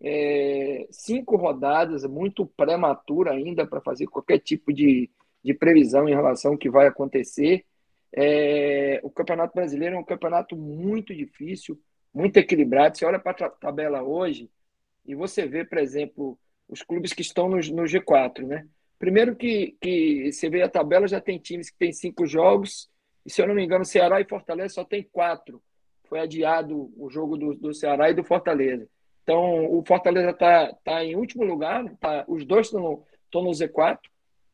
[0.00, 5.10] é, cinco rodadas, muito prematura ainda para fazer qualquer tipo de,
[5.42, 7.64] de previsão em relação ao que vai acontecer.
[8.12, 11.80] É, o Campeonato Brasileiro é um campeonato muito difícil,
[12.12, 12.96] muito equilibrado.
[12.96, 14.50] Você olha para a tabela hoje,
[15.06, 18.66] e você vê, por exemplo, os clubes que estão no, no G4, né?
[18.98, 22.88] Primeiro que, que você vê a tabela, já tem times que tem cinco jogos,
[23.26, 25.62] e se eu não me engano, Ceará e Fortaleza só tem quatro.
[26.08, 28.86] Foi adiado o jogo do, do Ceará e do Fortaleza.
[29.22, 32.80] Então, o Fortaleza está tá em último lugar, tá, os dois estão
[33.32, 33.98] no, no Z4,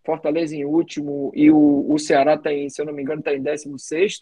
[0.05, 3.35] Fortaleza em último e o, o Ceará está em, se eu não me engano, está
[3.35, 4.21] em 16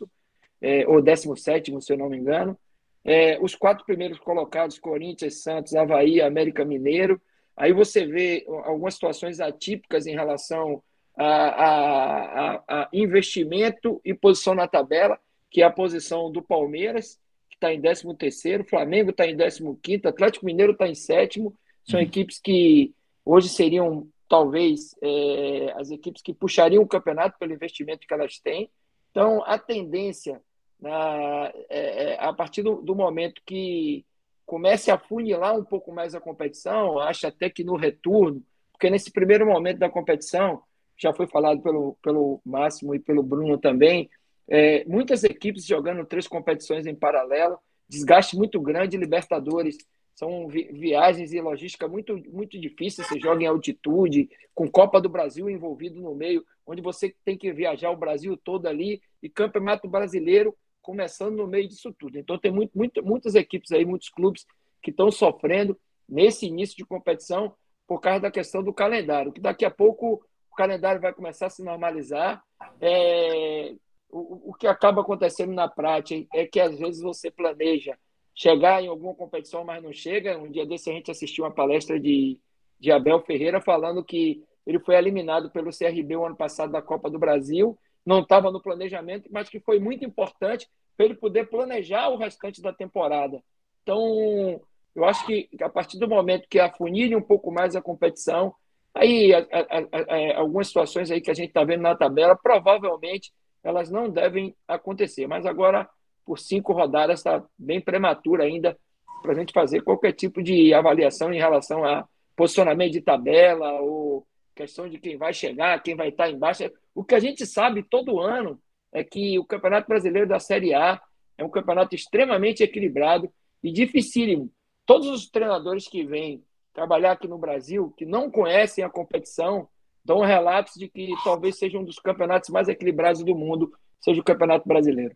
[0.61, 2.59] é, ou 17, se eu não me engano.
[3.05, 7.21] É, os quatro primeiros colocados, Corinthians, Santos, Havaí, América Mineiro.
[7.57, 10.83] Aí você vê algumas situações atípicas em relação
[11.17, 15.19] a, a, a, a investimento e posição na tabela,
[15.51, 19.77] que é a posição do Palmeiras, que está em 13 terceiro, Flamengo está em 15
[19.83, 21.55] quinto, Atlético Mineiro está em sétimo.
[21.85, 22.07] São uhum.
[22.07, 28.13] equipes que hoje seriam talvez é, as equipes que puxariam o campeonato pelo investimento que
[28.13, 28.71] elas têm.
[29.11, 30.41] Então, a tendência
[30.79, 34.05] na, é, é, a partir do, do, momento que
[34.47, 39.11] comece a funilar um pouco mais a competição, acho até que no retorno, porque nesse
[39.11, 40.63] primeiro momento da competição,
[40.97, 44.11] já foi falado pelo, pelo Máximo e pelo Bruno também,
[44.49, 47.59] é, muitas equipes jogando três competições em paralelo,
[47.89, 49.77] desgaste muito grande, Libertadores.
[50.15, 53.07] São vi viagens e logística muito, muito difíceis.
[53.07, 57.53] Você joga em altitude, com Copa do Brasil envolvido no meio, onde você tem que
[57.53, 62.19] viajar o Brasil todo ali, e Campeonato Brasileiro começando no meio disso tudo.
[62.19, 64.45] Então, tem muito, muito, muitas equipes aí, muitos clubes
[64.83, 67.55] que estão sofrendo nesse início de competição
[67.87, 71.51] por causa da questão do calendário, que daqui a pouco o calendário vai começar a
[71.51, 72.43] se normalizar.
[72.81, 73.75] É,
[74.11, 77.97] o, o que acaba acontecendo na prática é que às vezes você planeja
[78.35, 80.39] chegar em alguma competição, mas não chega.
[80.39, 82.39] Um dia desse a gente assistiu uma palestra de,
[82.79, 87.11] de Abel Ferreira falando que ele foi eliminado pelo CRB o ano passado da Copa
[87.11, 92.09] do Brasil, não estava no planejamento, mas que foi muito importante para ele poder planejar
[92.11, 93.43] o restante da temporada.
[93.83, 94.61] Então,
[94.95, 98.55] eu acho que a partir do momento que afunilhe um pouco mais a competição,
[98.95, 103.33] aí a, a, a, algumas situações aí que a gente está vendo na tabela, provavelmente
[103.69, 105.27] elas não devem acontecer.
[105.27, 105.87] Mas agora,
[106.25, 108.79] por cinco rodadas, está bem prematuro ainda
[109.21, 114.27] para a gente fazer qualquer tipo de avaliação em relação a posicionamento de tabela ou
[114.55, 116.71] questão de quem vai chegar, quem vai estar embaixo.
[116.95, 118.59] O que a gente sabe todo ano
[118.91, 120.99] é que o Campeonato Brasileiro da Série A
[121.37, 123.31] é um campeonato extremamente equilibrado
[123.63, 124.51] e dificílimo.
[124.87, 129.69] Todos os treinadores que vêm trabalhar aqui no Brasil, que não conhecem a competição,
[130.09, 134.25] dão relatos de que talvez seja um dos campeonatos mais equilibrados do mundo, seja o
[134.25, 135.15] Campeonato Brasileiro.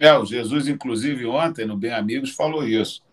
[0.00, 3.04] É, o Jesus, inclusive, ontem, no Bem Amigos, falou isso.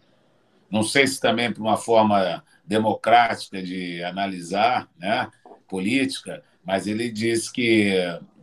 [0.72, 5.30] Não sei se também por uma forma democrática de analisar né,
[5.68, 7.94] política, mas ele disse que,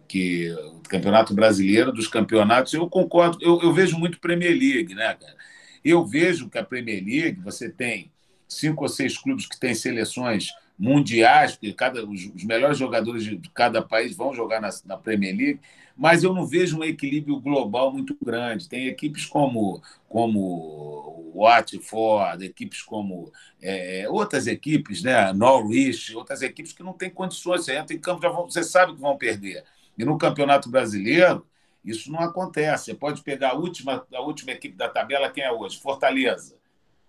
[0.07, 5.15] que o Campeonato Brasileiro, dos campeonatos, eu concordo, eu, eu vejo muito Premier League, né,
[5.15, 5.37] cara?
[5.85, 8.13] Eu vejo que a Premier League, você tem
[8.47, 13.51] cinco ou seis clubes que têm seleções mundiais, porque cada, os, os melhores jogadores de
[13.53, 15.61] cada país vão jogar na, na, Premier League,
[15.97, 18.69] mas eu não vejo um equilíbrio global muito grande.
[18.69, 25.33] Tem equipes como, como Watford, equipes como é, outras equipes, né?
[25.33, 27.65] Norwich, outras equipes que não têm condições.
[27.65, 29.65] Você entra em campo, já vão, você sabe que vão perder.
[29.99, 31.45] E no Campeonato Brasileiro,
[31.85, 32.85] isso não acontece.
[32.85, 35.81] Você pode pegar a última, a última equipe da tabela, quem é hoje?
[35.81, 36.57] Fortaleza,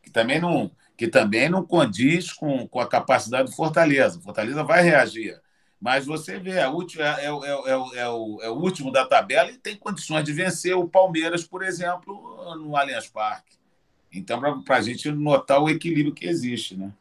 [0.02, 4.20] que também não que também não condiz com, com a capacidade do Fortaleza.
[4.20, 5.40] Fortaleza vai reagir.
[5.80, 9.78] Mas você vê, é, é, é, é, o, é o último da tabela e tem
[9.78, 12.14] condições de vencer o Palmeiras, por exemplo,
[12.58, 13.56] no Allianz Parque.
[14.14, 16.92] Então, para a gente notar o equilíbrio que existe, né?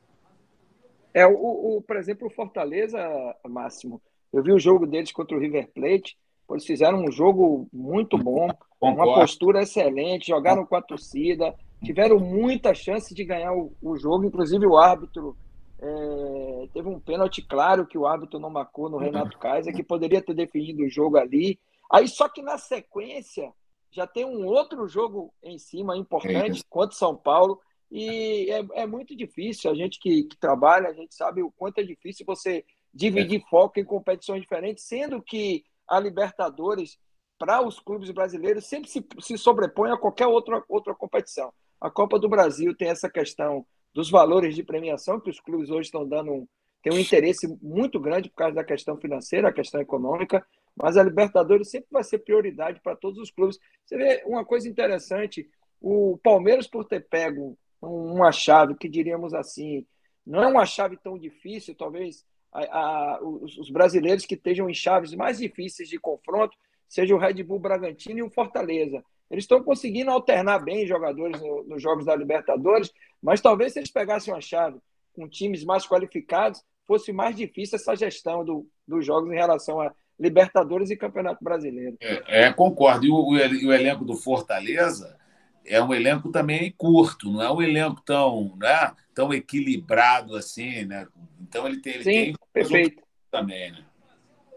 [1.13, 3.01] É, o, o, por exemplo, o Fortaleza,
[3.49, 4.01] Máximo,
[4.33, 6.17] eu vi o jogo deles contra o River Plate,
[6.49, 9.11] eles fizeram um jogo muito bom, Concordo.
[9.11, 11.53] uma postura excelente, jogaram com a torcida,
[11.85, 15.37] tiveram muita chance de ganhar o, o jogo, inclusive o árbitro
[15.81, 20.21] é, teve um pênalti claro que o árbitro não marcou no Renato Kaiser, que poderia
[20.21, 21.59] ter definido o jogo ali.
[21.91, 23.53] Aí só que na sequência
[23.91, 27.61] já tem um outro jogo em cima importante contra São Paulo
[27.91, 29.71] e é, é, muito difícil.
[29.71, 33.49] A gente que, que, trabalha, a gente sabe o quanto é difícil você dividir é.
[33.49, 36.99] foco em competições diferentes, sendo que a Libertadores
[37.39, 41.53] para os clubes brasileiros sempre se, se sobrepõe a qualquer outra, outra competição.
[41.81, 45.87] A Copa do Brasil tem essa questão dos valores de premiação que os clubes hoje
[45.87, 46.49] estão dando
[46.83, 51.03] tem um interesse muito grande por causa da questão financeira, a questão econômica, mas a
[51.03, 53.59] Libertadores sempre vai ser prioridade para todos os clubes.
[53.85, 55.49] Você vê uma coisa interessante,
[55.81, 59.85] o Palmeiras por ter pego uma chave que diríamos assim,
[60.25, 64.75] não é uma chave tão difícil, talvez a, a, os, os brasileiros que estejam em
[64.75, 66.57] chaves mais difíceis de confronto
[66.89, 69.05] seja o Red Bull Bragantino e o Fortaleza.
[69.31, 73.91] Eles estão conseguindo alternar bem jogadores no, nos jogos da Libertadores, mas talvez se eles
[73.91, 74.79] pegassem uma chave
[75.13, 79.93] com times mais qualificados, fosse mais difícil essa gestão do, dos jogos em relação a
[80.19, 81.97] Libertadores e Campeonato Brasileiro.
[82.01, 83.07] É, é concordo.
[83.07, 85.17] E o, o, o, elenco do Fortaleza
[85.65, 91.07] é um elenco também curto, não é um elenco tão, né, tão equilibrado assim, né?
[91.41, 93.03] Então ele tem, ele Sim, tem perfeito.
[93.31, 93.85] também, né?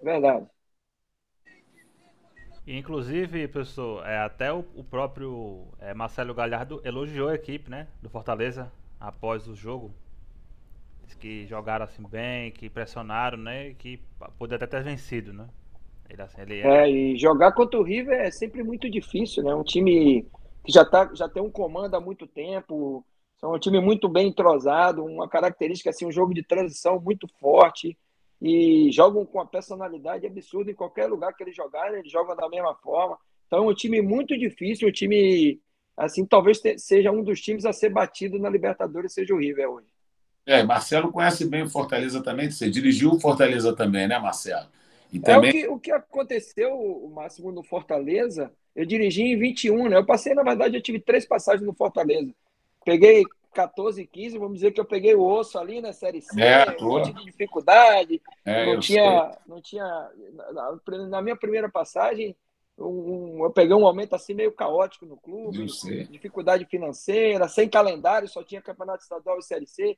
[0.02, 0.48] Verdade.
[2.66, 8.10] Inclusive, pessoal, é, até o, o próprio é, Marcelo Galhardo elogiou a equipe né, do
[8.10, 9.92] Fortaleza após o jogo.
[11.04, 13.74] Diz que jogaram assim bem, que pressionaram, né?
[13.74, 14.00] Que
[14.38, 15.48] poderia até ter vencido, né?
[16.08, 16.84] Ele, assim, ele é...
[16.84, 16.90] é...
[16.90, 19.56] e jogar contra o River é sempre muito difícil, né?
[19.56, 20.26] Um time
[20.64, 23.04] que já, tá, já tem um comando há muito tempo,
[23.40, 27.98] são um time muito bem entrosado, uma característica assim, um jogo de transição muito forte
[28.42, 32.50] e jogam com a personalidade absurda em qualquer lugar que eles jogarem, eles jogam da
[32.50, 33.18] mesma forma.
[33.46, 35.60] Então é um time muito difícil, um time
[35.96, 39.88] assim, talvez seja um dos times a ser batido na Libertadores, seja o River hoje.
[40.46, 44.68] É, Marcelo conhece bem o Fortaleza também, você dirigiu o Fortaleza também, né, Marcelo?
[45.14, 45.50] E também...
[45.50, 49.98] É o que, o que aconteceu, o Máximo, no Fortaleza, eu dirigi em 21, né?
[49.98, 52.34] Eu passei, na verdade, eu tive três passagens no Fortaleza.
[52.84, 53.24] Peguei
[53.54, 56.86] 14, 15, vamos dizer que eu peguei o osso ali na Série C, é, um
[56.86, 58.22] monte de dificuldade.
[58.46, 60.10] É, não, tinha, não tinha.
[60.54, 62.36] Na, na, minha primeira passagem,
[62.78, 65.66] um, eu peguei um momento assim meio caótico no clube,
[66.10, 69.98] dificuldade financeira, sem calendário, só tinha campeonato estadual e Série C,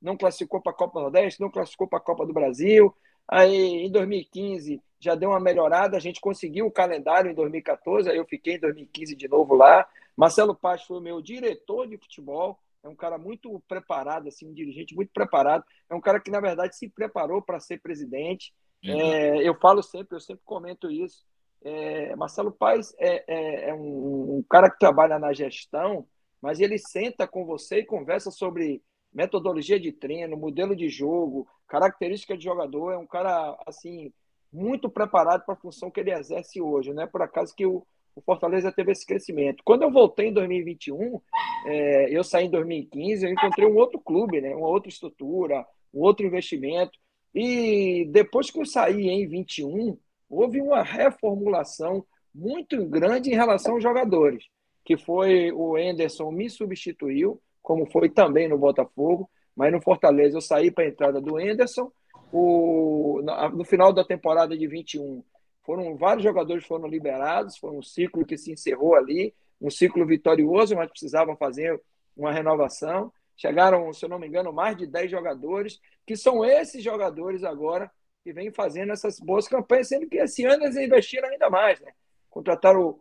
[0.00, 2.94] não classificou para a Copa Nordeste, não classificou para a Copa do Brasil.
[3.26, 8.16] Aí em 2015 já deu uma melhorada, a gente conseguiu o calendário em 2014, aí
[8.16, 9.86] eu fiquei em 2015 de novo lá.
[10.16, 14.52] Marcelo Paz foi o meu diretor de futebol, é um cara muito preparado, assim, um
[14.52, 15.64] dirigente muito preparado.
[15.88, 18.52] É um cara que, na verdade, se preparou para ser presidente.
[18.84, 19.00] Uhum.
[19.00, 21.24] É, eu falo sempre, eu sempre comento isso.
[21.62, 26.06] É, Marcelo Paes é, é, é um, um, cara que trabalha na gestão,
[26.42, 32.36] mas ele senta com você e conversa sobre metodologia de treino, modelo de jogo, característica
[32.36, 32.92] de jogador.
[32.92, 34.12] É um cara assim
[34.52, 36.92] muito preparado para a função que ele exerce hoje.
[36.92, 37.82] Não é por acaso que o,
[38.14, 39.62] o Fortaleza teve esse crescimento.
[39.64, 41.18] Quando eu voltei em 2021,
[41.64, 46.00] é, eu saí em 2015, eu encontrei um outro clube, né, uma outra estrutura, um
[46.00, 46.98] outro investimento.
[47.34, 49.98] E depois que eu saí em 21,
[50.28, 52.04] houve uma reformulação
[52.34, 54.44] muito grande em relação aos jogadores,
[54.84, 60.42] que foi o Enderson me substituiu, como foi também no Botafogo, mas no Fortaleza eu
[60.42, 61.90] saí para a entrada do Enderson.
[62.32, 63.20] O,
[63.52, 65.22] no final da temporada de 21,
[65.62, 69.32] foram vários jogadores foram liberados, foi um ciclo que se encerrou ali,
[69.64, 71.80] um ciclo vitorioso, mas precisavam fazer
[72.14, 73.10] uma renovação.
[73.34, 77.90] Chegaram, se eu não me engano, mais de 10 jogadores, que são esses jogadores agora
[78.22, 81.92] que vêm fazendo essas boas campanhas, sendo que esse ano eles investiram ainda mais, né?
[82.28, 83.00] Contrataram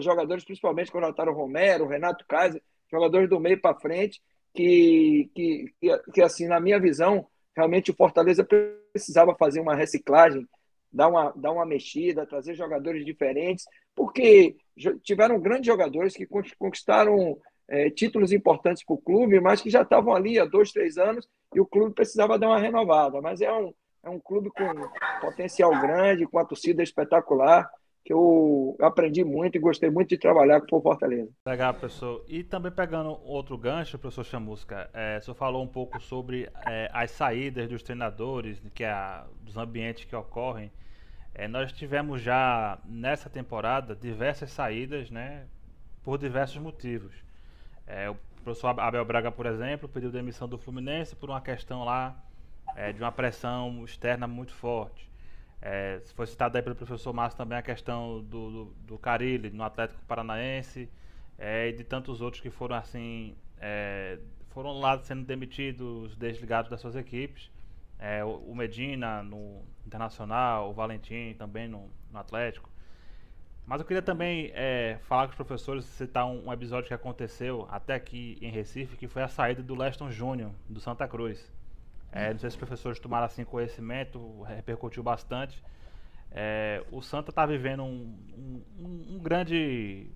[0.00, 4.20] jogadores, principalmente contrataram o Romero, o Renato Kaiser, jogadores do meio para frente,
[4.54, 8.46] que, que, que, que, assim, na minha visão, realmente o Fortaleza
[8.92, 10.46] precisava fazer uma reciclagem
[10.92, 14.56] dar uma, dar uma mexida, trazer jogadores diferentes, porque
[15.02, 16.26] tiveram grandes jogadores que
[16.58, 20.98] conquistaram é, títulos importantes para o clube, mas que já estavam ali há dois, três
[20.98, 23.20] anos e o clube precisava dar uma renovada.
[23.20, 24.64] Mas é um, é um clube com
[25.20, 27.70] potencial grande, com a torcida espetacular,
[28.04, 31.30] que eu aprendi muito e gostei muito de trabalhar com o Fortaleza.
[31.46, 32.24] Legal, professor.
[32.28, 36.90] E também pegando outro gancho, professor Chamusca, é, o senhor falou um pouco sobre é,
[36.92, 40.70] as saídas dos treinadores, que é, dos ambientes que ocorrem.
[41.34, 45.46] É, nós tivemos já nessa temporada diversas saídas, né,
[46.02, 47.14] por diversos motivos.
[47.86, 52.14] É, o professor Abel Braga, por exemplo, pediu demissão do Fluminense por uma questão lá
[52.76, 55.10] é, de uma pressão externa muito forte.
[55.60, 59.62] É, foi citado aí pelo professor Márcio também a questão do, do, do Carilli no
[59.62, 60.90] Atlético Paranaense
[61.38, 64.18] é, e de tantos outros que foram assim é,
[64.50, 67.48] foram lá sendo demitidos, desligados das suas equipes
[68.02, 72.68] é, o Medina no Internacional, o Valentim também no, no Atlético.
[73.64, 77.64] Mas eu queria também é, falar com os professores, citar um, um, episódio que aconteceu
[77.70, 81.48] até aqui em Recife, que foi a saída do Leston Júnior, do Santa Cruz.
[82.10, 85.62] É, não sei se os professores tomaram assim conhecimento, repercutiu bastante.
[86.32, 90.10] É, o Santa está vivendo um, um, um, grande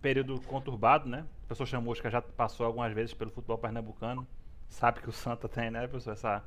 [0.00, 1.26] período conturbado, né?
[1.44, 4.26] O professor Chamusca já passou algumas vezes pelo futebol pernambucano,
[4.70, 6.42] sabe que o Santa tem, né, professor, essa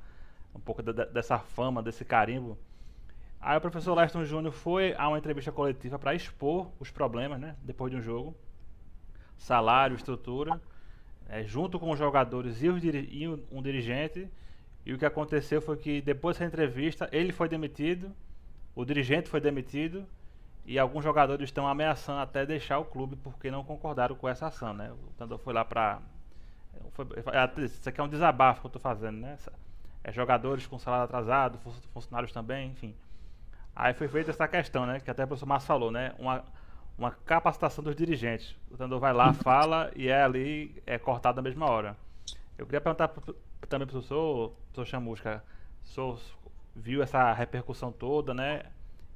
[0.55, 2.57] um pouco dessa fama, desse carimbo.
[3.41, 7.55] Aí o professor Leston Júnior foi a uma entrevista coletiva para expor os problemas, né,
[7.61, 8.35] depois de um jogo,
[9.37, 10.61] salário, estrutura,
[11.27, 14.29] é, junto com os jogadores e, os e um dirigente.
[14.85, 18.11] E o que aconteceu foi que depois dessa entrevista ele foi demitido,
[18.75, 20.05] o dirigente foi demitido
[20.65, 24.73] e alguns jogadores estão ameaçando até deixar o clube porque não concordaram com essa ação,
[24.73, 24.91] né?
[24.91, 26.01] O Tandor foi lá para
[27.57, 29.37] isso aqui é um desabafo que eu estou fazendo, né?
[30.03, 31.59] É, jogadores com salário atrasado,
[31.93, 32.93] funcionários também, enfim.
[33.75, 34.99] Aí foi feita essa questão, né?
[34.99, 36.13] Que até o professor Márcio falou, né?
[36.19, 36.43] Uma,
[36.97, 38.55] uma capacitação dos dirigentes.
[38.69, 41.97] O treinador vai lá, fala e é ali é cortado na mesma hora.
[42.57, 45.43] Eu queria perguntar também para o professor, professor Chamusca,
[45.83, 46.19] o senhor
[46.75, 48.63] viu essa repercussão toda, né?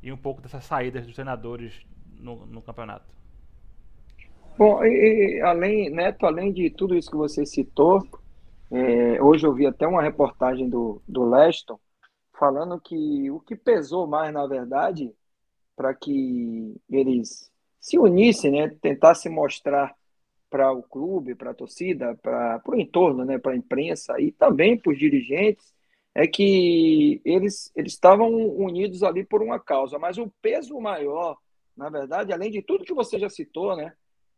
[0.02, 1.86] E um pouco dessas saídas dos treinadores
[2.20, 3.06] no, no campeonato.
[4.58, 8.08] Bom, e, além, Neto, além de tudo isso que você citou,
[8.72, 11.80] é, hoje eu vi até uma reportagem do, do Leston
[12.38, 15.14] falando que o que pesou mais, na verdade,
[15.76, 19.96] para que eles se unissem, né, tentassem mostrar
[20.50, 24.78] para o clube, para a torcida, para o entorno, né, para a imprensa e também
[24.78, 25.74] para os dirigentes,
[26.14, 31.38] é que eles, eles estavam unidos ali por uma causa, mas o peso maior,
[31.76, 33.94] na verdade, além de tudo que você já citou, né,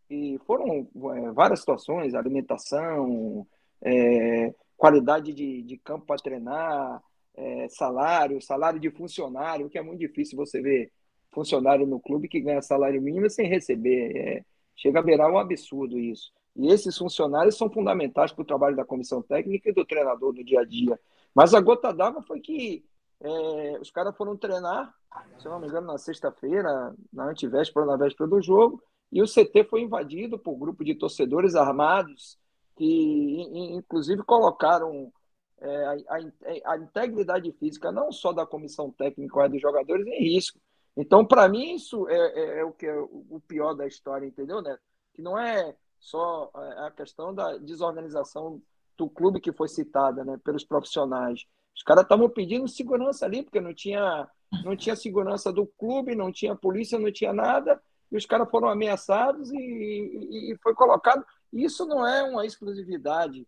[0.09, 3.47] e foram é, várias situações, alimentação,
[3.81, 7.01] é, qualidade de, de campo para treinar,
[7.35, 10.91] é, salário, salário de funcionário, que é muito difícil você ver
[11.31, 14.15] funcionário no clube que ganha salário mínimo sem receber.
[14.15, 16.31] É, chega a beirar um absurdo isso.
[16.55, 20.43] E esses funcionários são fundamentais para o trabalho da comissão técnica e do treinador no
[20.43, 20.99] dia a dia.
[21.33, 22.83] Mas a gota d'água foi que
[23.21, 24.93] é, os caras foram treinar,
[25.39, 29.65] se não me engano, na sexta-feira, na antivéspera, na véspera do jogo, e o CT
[29.65, 32.37] foi invadido por um grupo de torcedores armados
[32.79, 33.41] que,
[33.75, 35.11] inclusive, colocaram
[35.59, 40.23] é, a, a, a, integridade física não só da comissão técnica, mas dos jogadores em
[40.23, 40.57] risco.
[40.95, 44.61] Então, para mim, isso é, é, é, o que é o pior da história, entendeu,
[44.61, 44.77] né?
[45.13, 48.61] Que não é só é, a questão da desorganização
[48.97, 51.45] do clube que foi citada, né, pelos profissionais.
[51.75, 54.25] Os caras estavam pedindo segurança ali, porque não tinha,
[54.63, 58.69] não tinha segurança do clube, não tinha polícia, não tinha nada, e os caras foram
[58.69, 61.25] ameaçados e, e, e foi colocado.
[61.51, 63.47] Isso não é uma exclusividade,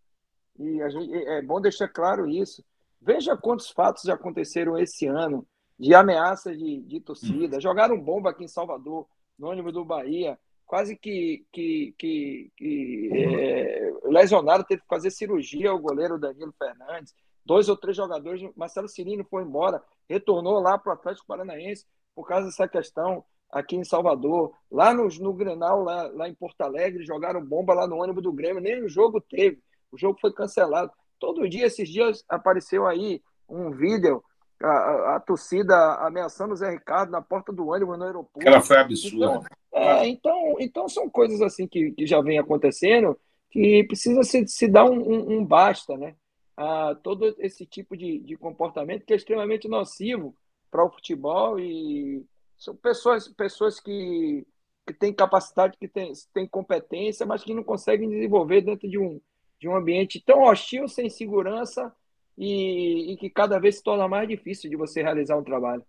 [0.58, 2.64] e gente, é bom deixar claro isso.
[3.02, 5.47] Veja quantos fatos já aconteceram esse ano
[5.80, 7.60] de ameaça de, de torcida.
[7.60, 10.38] Jogaram bomba aqui em Salvador, no ônibus do Bahia
[10.72, 17.14] quase que, que, que, que é, lesionado, teve que fazer cirurgia o goleiro Danilo Fernandes.
[17.45, 21.86] Dois ou três jogadores, Marcelo Cirino foi embora, retornou lá para o Atlético Paranaense
[22.16, 23.22] por causa dessa questão
[23.52, 24.54] aqui em Salvador.
[24.72, 28.32] Lá no, no Grenal, lá, lá em Porto Alegre, jogaram bomba lá no ônibus do
[28.32, 29.60] Grêmio, nem o jogo teve,
[29.91, 30.91] o jogo foi cancelado.
[31.20, 34.24] Todo dia, esses dias, apareceu aí um vídeo
[34.64, 38.47] a, a, a, torcida ameaçando o Zé Ricardo na porta do ônibus no aeroporto.
[38.47, 39.26] Ela foi absurda.
[39.26, 39.43] Então,
[39.74, 43.18] é, então, então são coisas assim que, que já vem acontecendo
[43.49, 46.16] que precisa se, se dar um, um, um basta, né?
[46.56, 50.36] A todo esse tipo de, de comportamento que é extremamente nocivo
[50.70, 52.26] para o futebol e
[52.62, 54.45] são pessoas, pessoas que,
[54.86, 59.20] que têm capacidade, que têm, têm competência, mas que não conseguem desenvolver dentro de um,
[59.59, 61.91] de um ambiente tão hostil, sem segurança
[62.38, 65.84] e, e que cada vez se torna mais difícil de você realizar um trabalho.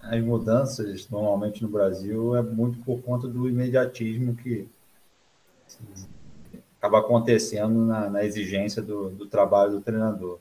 [0.00, 4.66] As mudanças, normalmente no Brasil, é muito por conta do imediatismo que
[6.78, 10.38] acaba acontecendo na, na exigência do, do, trabalho do treinador.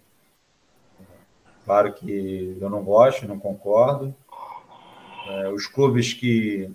[1.65, 4.15] Claro que eu não gosto, não concordo.
[5.27, 6.71] É, os clubes que.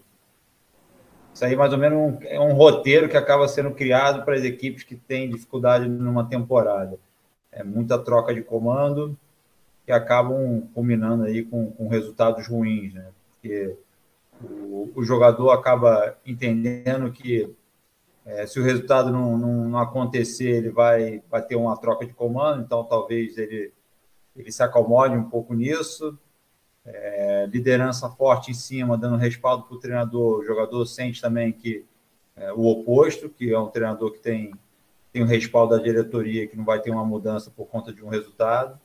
[1.33, 4.43] Isso aí, mais ou menos, um, é um roteiro que acaba sendo criado para as
[4.43, 6.99] equipes que têm dificuldade numa temporada
[7.53, 9.17] é muita troca de comando
[9.85, 13.11] que acabam combinando aí com, com resultados ruins, né?
[13.33, 13.77] Porque
[14.43, 17.53] o, o jogador acaba entendendo que
[18.25, 22.13] é, se o resultado não, não, não, acontecer, ele vai, vai ter uma troca de
[22.13, 23.73] comando, então talvez ele,
[24.37, 26.17] ele se acomode um pouco nisso.
[26.85, 30.41] É, liderança forte em cima, dando respaldo para o treinador.
[30.41, 31.85] O jogador sente também que
[32.37, 34.53] é, o oposto, que é um treinador que tem
[35.13, 38.09] tem o respaldo da diretoria, que não vai ter uma mudança por conta de um
[38.09, 38.79] resultado.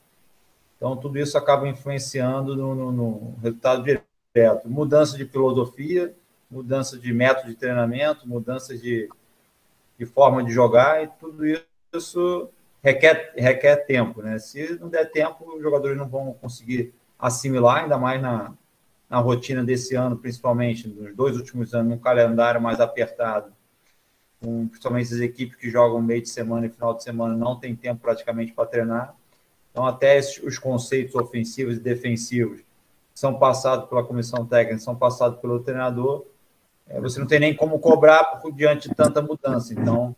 [0.76, 4.70] Então, tudo isso acaba influenciando no, no, no resultado direto.
[4.70, 6.16] Mudança de filosofia,
[6.50, 9.08] mudança de método de treinamento, mudança de,
[9.98, 11.44] de forma de jogar, e tudo
[11.94, 12.50] isso
[12.84, 14.22] requer, requer tempo.
[14.22, 14.40] Né?
[14.40, 18.54] Se não der tempo, os jogadores não vão conseguir assimilar, ainda mais na,
[19.10, 23.54] na rotina desse ano, principalmente nos dois últimos anos, num calendário mais apertado
[24.42, 27.76] com principalmente as equipes que jogam meio de semana e final de semana, não tem
[27.76, 29.16] tempo praticamente para treinar.
[29.72, 32.62] Então, até os conceitos ofensivos e defensivos
[33.14, 36.26] são passados pela comissão técnica, são passados pelo treinador,
[36.88, 39.74] é, você não tem nem como cobrar por, diante de tanta mudança.
[39.74, 40.16] Então,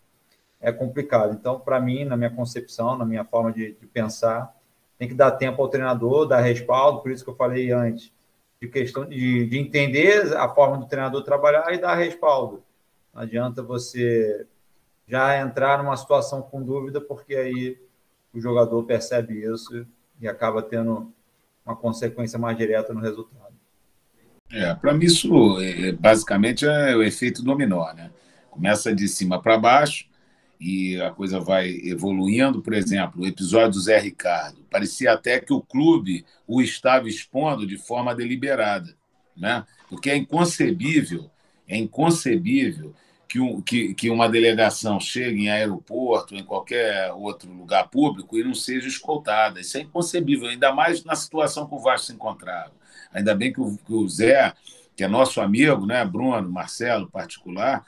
[0.60, 1.32] é complicado.
[1.32, 4.54] Então, para mim, na minha concepção, na minha forma de, de, pensar,
[4.98, 8.12] tem que dar tempo ao treinador, dar respaldo, por isso que eu falei antes,
[8.60, 12.62] de questão de, de entender a forma do treinador trabalhar e dar respaldo.
[13.14, 14.46] Não adianta você
[15.06, 17.78] já entrar numa situação com dúvida, porque aí
[18.34, 19.86] o jogador percebe isso
[20.20, 21.12] e acaba tendo
[21.64, 23.54] uma consequência mais direta no resultado.
[24.50, 28.10] É, para mim isso é, basicamente é o efeito dominó, né?
[28.50, 30.07] Começa de cima para baixo
[30.60, 32.60] e a coisa vai evoluindo.
[32.62, 37.66] Por exemplo, o episódio do Zé Ricardo, parecia até que o clube o estava expondo
[37.66, 38.94] de forma deliberada,
[39.36, 39.64] né?
[39.88, 41.30] Porque é inconcebível,
[41.66, 42.94] é inconcebível
[43.28, 48.42] que, um, que, que uma delegação chegue em aeroporto, em qualquer outro lugar público e
[48.42, 49.60] não seja escoltada.
[49.60, 52.72] Isso é inconcebível, ainda mais na situação que o Vasco se encontrava.
[53.12, 54.52] Ainda bem que o, que o Zé,
[54.96, 57.84] que é nosso amigo, né, Bruno, Marcelo, particular,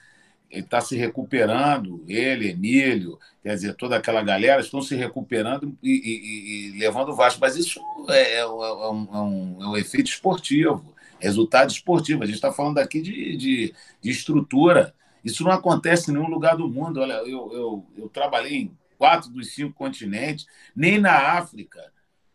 [0.51, 5.91] ele está se recuperando, ele, Emílio, quer dizer, toda aquela galera estão se recuperando e,
[5.91, 7.41] e, e levando o Vasco.
[7.41, 12.23] Mas isso é, é, é, um, é, um, é um efeito esportivo, resultado esportivo.
[12.23, 14.95] A gente está falando aqui de, de, de estrutura
[15.25, 17.01] isso não acontece em nenhum lugar do mundo.
[17.01, 21.93] Olha, eu, eu, eu trabalhei em quatro dos cinco continentes, nem na África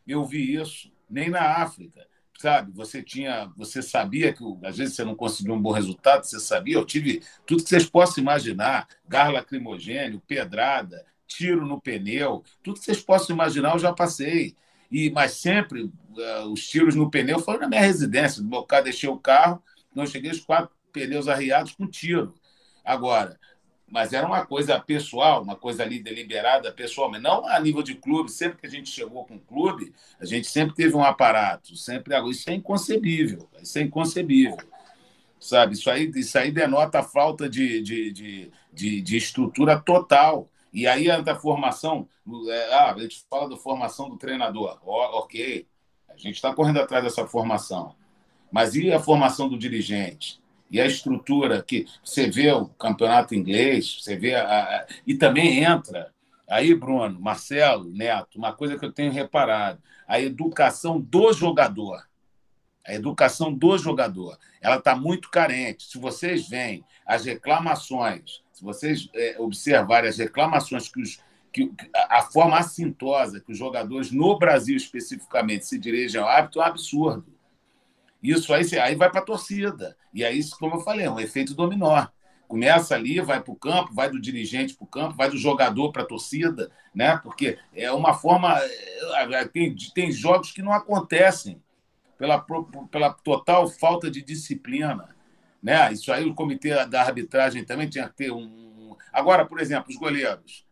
[0.08, 2.06] eu vi isso, nem na África.
[2.38, 6.38] Sabe, você tinha, você sabia que às vezes você não conseguiu um bom resultado, você
[6.40, 12.78] sabia, eu tive tudo que vocês possam imaginar, gás lacrimogênio, pedrada, tiro no pneu, tudo
[12.80, 14.56] que vocês possam imaginar eu já passei.
[14.92, 18.84] E mas sempre uh, os tiros no pneu foram na minha residência, no meu carro,
[18.84, 19.64] deixei o carro,
[19.94, 22.34] não cheguei os quatro pneus arriados com tiro.
[22.84, 23.40] Agora,
[23.88, 28.32] mas era uma coisa pessoal, uma coisa ali deliberada pessoalmente, não a nível de clube.
[28.32, 32.16] Sempre que a gente chegou com o clube, a gente sempre teve um aparato, sempre
[32.30, 34.58] isso é inconcebível, isso é inconcebível,
[35.40, 35.76] sabe?
[35.76, 40.50] Isso aí, isso aí denota a falta de, de, de, de, de estrutura total.
[40.74, 42.10] E aí a formação,
[42.50, 45.66] é, ah, a gente fala da formação do treinador, oh, ok,
[46.10, 47.96] a gente está correndo atrás dessa formação,
[48.52, 50.42] mas e a formação do dirigente?
[50.70, 55.64] E a estrutura que você vê o campeonato inglês, você vê a, a, e também
[55.64, 56.12] entra
[56.48, 62.04] aí Bruno, Marcelo, Neto, uma coisa que eu tenho reparado, a educação do jogador.
[62.88, 65.86] A educação do jogador, ela está muito carente.
[65.86, 71.20] Se vocês veem as reclamações, se vocês é, observarem as reclamações que os
[71.56, 71.72] que
[72.10, 76.68] a forma assintosa que os jogadores no Brasil especificamente se dirigem ao hábito é um
[76.68, 77.35] absurdo.
[78.32, 79.96] Isso aí, aí vai para a torcida.
[80.14, 82.08] E aí, como eu falei, é um efeito dominó.
[82.48, 85.92] Começa ali, vai para o campo, vai do dirigente para o campo, vai do jogador
[85.92, 87.18] para a torcida, né?
[87.18, 88.58] Porque é uma forma.
[88.60, 91.62] É, tem, tem jogos que não acontecem
[92.18, 92.44] pela,
[92.92, 95.16] pela total falta de disciplina.
[95.62, 95.92] Né?
[95.94, 98.96] Isso aí, o comitê da arbitragem também tinha que ter um.
[99.12, 100.66] Agora, por exemplo, os goleiros.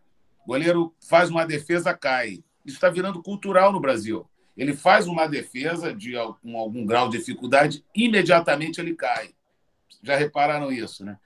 [0.45, 2.43] O goleiro faz uma defesa, cai.
[2.65, 4.29] Isso está virando cultural no Brasil.
[4.55, 9.31] Ele faz uma defesa de algum, algum grau de dificuldade, imediatamente ele cai.
[10.01, 11.17] Já repararam isso, né?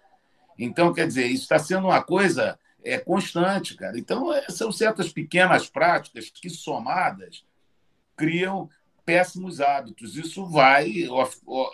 [0.58, 3.98] Então, quer dizer, isso está sendo uma coisa é, constante, cara.
[3.98, 7.44] Então, é, são certas pequenas práticas que, somadas,
[8.16, 8.70] criam
[9.06, 10.16] péssimos hábitos.
[10.16, 11.08] Isso vai,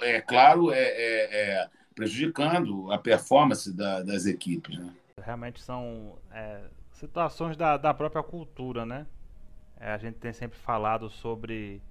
[0.01, 4.78] é claro, é, é, é prejudicando a performance da, das equipes.
[4.78, 4.93] Né?
[5.22, 9.06] Realmente são é, situações da, da própria cultura, né?
[9.84, 11.81] É, a gente tem sempre falado sobre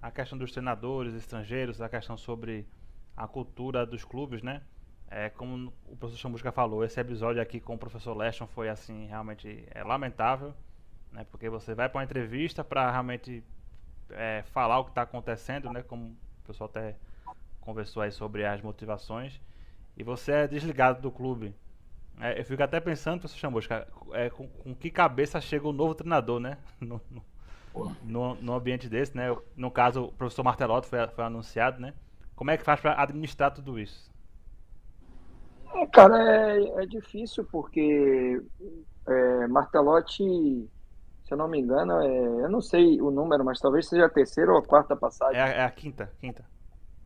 [0.00, 2.66] a questão dos treinadores estrangeiros, a questão sobre
[3.14, 4.62] a cultura dos clubes, né?
[5.10, 9.04] É, como o professor Chamusca falou, esse episódio aqui com o professor Leston foi assim
[9.08, 10.54] realmente é, lamentável,
[11.12, 11.26] né?
[11.30, 13.44] Porque você vai para uma entrevista para realmente
[14.08, 15.82] é, falar o que está acontecendo, né?
[15.82, 16.96] Como o pessoal até
[17.60, 19.38] conversou aí sobre as motivações
[19.98, 21.54] e você é desligado do clube.
[22.18, 25.94] É, eu fico até pensando, professor Chamusca, é, com, com, que cabeça chega o novo
[25.94, 26.56] treinador, né?
[26.80, 27.22] No, no,
[28.02, 29.34] no, no ambiente desse, né?
[29.56, 31.92] No caso, o professor Martelotto foi, foi anunciado, né?
[32.36, 34.10] Como é que faz para administrar tudo isso?
[35.74, 38.40] É, cara, é, é difícil porque
[39.06, 40.22] é, Martelotti,
[41.24, 44.10] se eu não me engano, é, eu não sei o número, mas talvez seja a
[44.10, 45.40] terceira ou a quarta passagem.
[45.40, 46.44] É, a, é a quinta, quinta.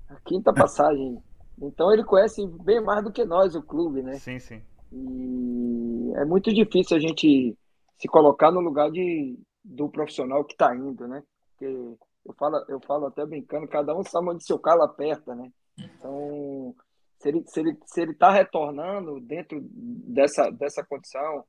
[0.08, 1.22] A quinta passagem.
[1.60, 4.12] Então ele conhece bem mais do que nós o clube, né?
[4.12, 4.62] Sim, sim.
[4.92, 7.58] E é muito difícil a gente
[7.98, 9.36] se colocar no lugar de,
[9.68, 11.22] do profissional que está indo, né?
[11.50, 15.52] Porque eu falo, eu falo até brincando, cada um sabe onde seu calo aperta, né?
[15.78, 16.74] Então,
[17.18, 21.44] se ele se ele se ele está retornando dentro dessa dessa condição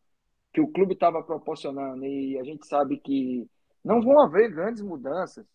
[0.53, 3.47] que o clube estava proporcionando e a gente sabe que
[3.84, 5.45] não vão haver grandes mudanças,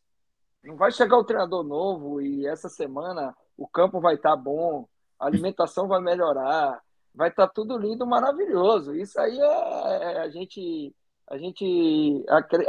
[0.63, 4.89] não vai chegar o treinador novo e essa semana o campo vai estar tá bom,
[5.19, 6.81] a alimentação vai melhorar,
[7.15, 8.95] vai estar tá tudo lindo, maravilhoso.
[8.95, 10.95] Isso aí é, é a gente
[11.29, 12.25] a gente,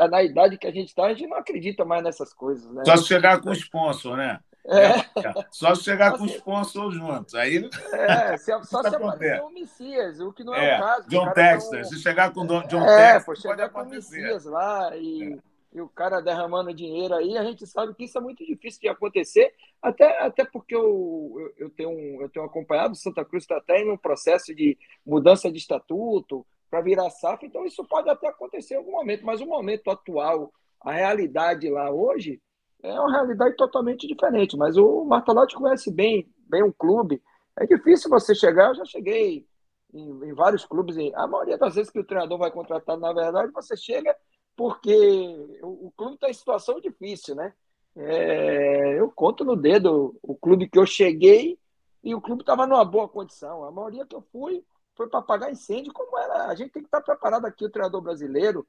[0.09, 2.71] na idade que a gente está, a gente não acredita mais nessas coisas.
[2.71, 2.83] Né?
[2.85, 4.39] Só se chegar com o sponsor, né?
[4.67, 5.19] É.
[5.19, 5.45] é.
[5.51, 7.35] Só se chegar com o sponsor juntos.
[7.35, 7.69] Aí...
[7.91, 11.07] É, se, só se aparecer o Messias, o que não é, é o caso.
[11.09, 11.85] John Texter.
[11.85, 15.37] Se chegar com John é, Texter, pô, chegar com o Messias lá e, é.
[15.73, 18.87] e, o cara derramando dinheiro aí, a gente sabe que isso é muito difícil de
[18.87, 23.91] acontecer, até, até porque eu, eu, tenho, eu tenho acompanhado, Santa Cruz está até em
[23.91, 26.45] um processo de mudança de estatuto,
[26.75, 30.51] para virar safra, então isso pode até acontecer em algum momento, mas o momento atual,
[30.81, 32.41] a realidade lá hoje,
[32.83, 34.57] é uma realidade totalmente diferente.
[34.57, 37.23] Mas o Martalotti conhece bem, bem um clube.
[37.57, 39.47] É difícil você chegar, eu já cheguei
[39.93, 43.53] em, em vários clubes, a maioria das vezes que o treinador vai contratar, na verdade,
[43.53, 44.13] você chega
[44.53, 47.53] porque o, o clube está em situação difícil, né?
[47.95, 51.57] É, eu conto no dedo o clube que eu cheguei
[52.03, 53.63] e o clube estava numa boa condição.
[53.63, 54.61] A maioria que eu fui,
[54.95, 56.47] foi para apagar incêndio, como era.
[56.47, 58.65] A gente tem que estar preparado aqui, o treinador brasileiro.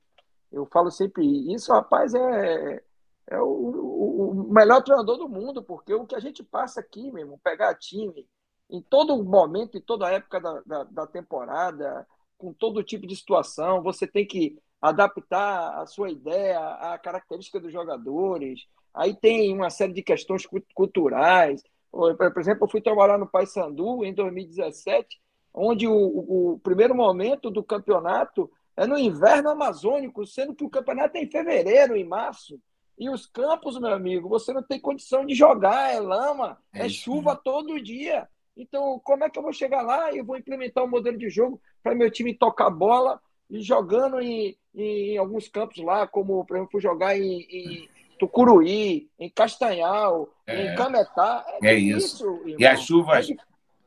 [0.53, 2.83] Eu falo sempre isso, rapaz, é,
[3.29, 7.39] é o, o, melhor treinador do mundo, porque o que a gente passa aqui, mesmo,
[7.43, 8.27] pegar time
[8.71, 12.07] em todo momento, em toda época da, da, da temporada,
[12.37, 17.73] com todo tipo de situação, você tem que adaptar a sua ideia, a característica dos
[17.73, 18.67] jogadores.
[18.93, 21.63] Aí tem uma série de questões culturais.
[21.91, 25.21] Por exemplo, eu fui trabalhar no Paysandu em 2017,
[25.57, 31.17] onde o, o, primeiro momento do campeonato é no inverno amazônico, sendo que o campeonato
[31.17, 32.61] é em fevereiro, em março.
[32.99, 36.89] E os campos, meu amigo, você não tem condição de jogar, é lama, é, é
[36.91, 38.29] chuva todo dia.
[38.55, 41.61] Então, como é que eu vou chegar lá e vou implementar um modelo de jogo
[41.83, 46.81] para meu time tocar bola e jogando em, em, alguns campos lá, como, por exemplo,
[46.81, 47.89] jogar em, em
[48.19, 51.45] Tucuruí, em Castanhal, é, em Cametá.
[51.63, 52.43] É, é isso.
[52.47, 53.29] e as chuvas.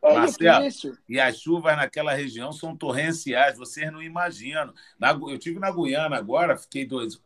[0.10, 0.98] É, Marcelo, difícil.
[1.08, 4.74] E as chuvas naquela região são torrenciais, vocês não imaginam.
[5.00, 7.22] Na, eu tive na Guiana agora, fiquei dois.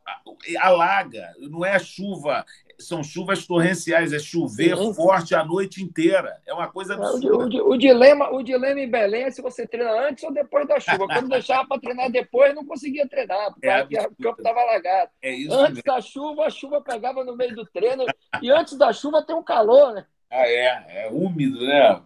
[0.59, 2.45] Alaga, não é chuva,
[2.79, 4.93] são chuvas torrenciais, é chover Sim.
[4.93, 6.37] forte a noite inteira.
[6.45, 7.63] É uma coisa absurda.
[7.63, 10.67] O, o, o, dilema, o dilema em Belém é se você treina antes ou depois
[10.67, 11.07] da chuva.
[11.07, 15.11] Quando deixava para treinar depois, não conseguia treinar, porque é o campo estava alagado.
[15.21, 15.83] É antes mesmo.
[15.85, 18.05] da chuva, a chuva pegava no meio do treino,
[18.41, 20.05] e antes da chuva tem um calor, né?
[20.29, 22.01] Ah, é, é úmido, né?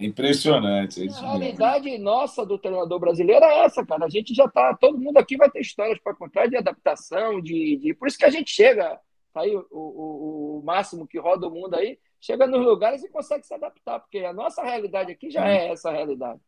[0.00, 1.06] Impressionante.
[1.06, 4.06] É a realidade nossa do treinador brasileiro é essa, cara.
[4.06, 4.74] A gente já tá.
[4.74, 7.94] Todo mundo aqui vai ter histórias para contar de adaptação, de, de.
[7.94, 8.98] Por isso que a gente chega,
[9.32, 13.10] tá aí o, o, o, máximo que roda o mundo aí, chega nos lugares e
[13.10, 16.40] consegue se adaptar, porque a nossa realidade aqui já é essa realidade.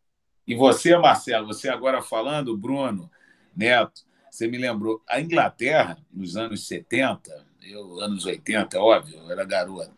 [0.47, 3.11] E você, Marcelo, você agora falando, Bruno,
[3.55, 9.45] Neto, você me lembrou, a Inglaterra, nos anos 70, eu, anos 80, óbvio, eu era
[9.45, 9.93] garoto.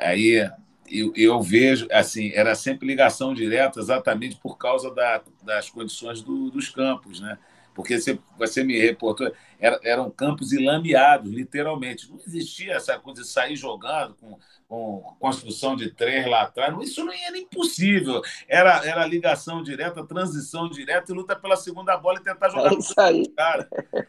[0.00, 0.50] Aí
[0.92, 6.50] eu, eu, vejo, assim, era sempre ligação direta exatamente por causa da, das condições do,
[6.50, 7.38] dos campos, né?
[7.74, 12.10] Porque você, você me reportou, era, eram campos ilameados, literalmente.
[12.10, 14.38] Não existia essa coisa de sair jogando com,
[14.68, 16.76] com construção de três lá atrás.
[16.82, 18.20] Isso não era impossível.
[18.46, 22.76] Era, era ligação direta, transição direta e luta pela segunda bola e tentar jogar é
[22.76, 23.26] isso aí.
[23.30, 23.66] cara.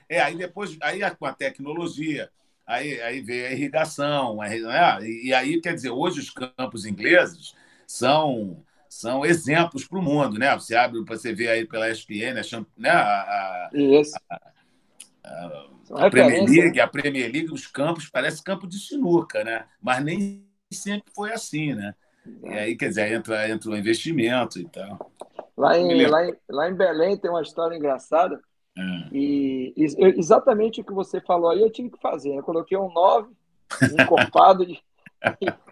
[0.09, 2.29] É, aí depois, aí com a tecnologia,
[2.65, 4.57] Aí, aí veio a irrigação, né?
[5.01, 7.53] e aí, quer dizer, hoje os campos ingleses
[7.85, 10.53] são são exemplos para o mundo, né?
[10.53, 12.91] Você abre para você ver aí pela ESPN, a, né?
[12.91, 13.01] a,
[13.63, 13.69] a,
[15.25, 19.65] a, a Premier League, a Premier League, os campos parece campo de sinuca, né?
[19.81, 21.95] Mas nem sempre foi assim, né?
[22.43, 25.11] E aí, quer dizer, entra, entra o investimento e tal.
[25.57, 28.39] Lá em, lá, em, lá em Belém tem uma história engraçada
[28.77, 29.07] é.
[29.11, 32.35] E, exatamente o que você falou aí, eu tive que fazer.
[32.35, 33.31] Eu coloquei um 9,
[33.99, 34.81] encorpado de.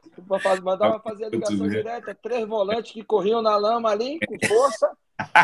[0.63, 4.91] Mandava fazer a ligação direta, três volantes que corriam na lama ali, com força.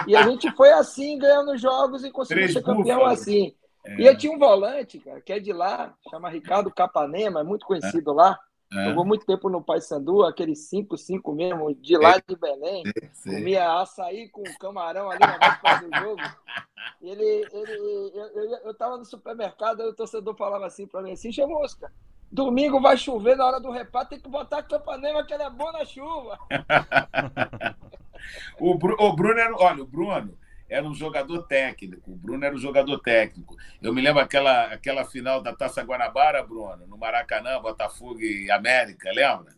[0.06, 3.54] E a gente foi assim, ganhando jogos e conseguiu ser campeão assim.
[3.86, 4.02] É.
[4.02, 7.66] E eu tinha um volante, cara, que é de lá, chama Ricardo Capanema, é muito
[7.66, 8.14] conhecido é.
[8.14, 8.40] lá.
[8.72, 8.86] É.
[8.86, 12.84] Jogou muito tempo no Paysandu, aquele 5-5 mesmo, de lá de Belém.
[13.24, 16.22] Comia açaí com camarão ali na véspera do jogo.
[17.02, 21.12] Ele, ele, eu, eu, eu tava no supermercado, aí o torcedor falava assim para mim
[21.12, 21.92] assim, Chamusca,
[22.32, 25.50] domingo vai chover na hora do reparo, tem que botar a Capanema que ela é
[25.50, 26.40] boa na chuva.
[28.60, 30.38] o, o Bruno era, olha, o Bruno
[30.70, 32.12] era um jogador técnico.
[32.12, 33.56] O Bruno era um jogador técnico.
[33.82, 39.12] Eu me lembro aquela, aquela final da Taça Guanabara, Bruno, no Maracanã, Botafogo e América,
[39.12, 39.56] lembra?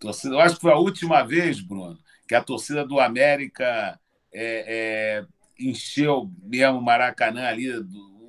[0.00, 3.98] Torcida, eu acho que foi a última vez, Bruno, que a torcida do América
[4.32, 5.26] é, é,
[5.58, 7.70] encheu mesmo o Maracanã ali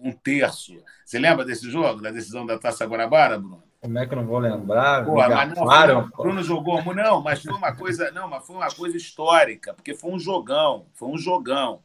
[0.02, 0.74] um terço.
[1.06, 3.64] Você lembra desse jogo, da decisão da Taça Guanabara, Bruno?
[3.82, 5.06] Como é que eu não vou lembrar?
[5.06, 8.70] Pô, mas não, claro, Bruno jogou, não, mas foi uma coisa, não, mas foi uma
[8.70, 11.82] coisa histórica, porque foi um jogão, foi um jogão.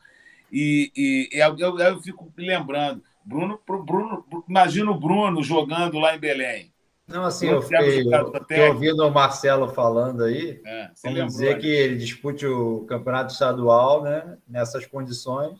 [0.55, 6.15] E, e, e eu, eu, eu, fico lembrando, Bruno, Bruno, imagina o Bruno jogando lá
[6.15, 6.73] em Belém.
[7.09, 11.97] Não, assim, eu fiquei, eu, ouvindo o Marcelo falando aí, é, vamos dizer que ele
[11.97, 15.59] dispute o campeonato estadual né, nessas condições,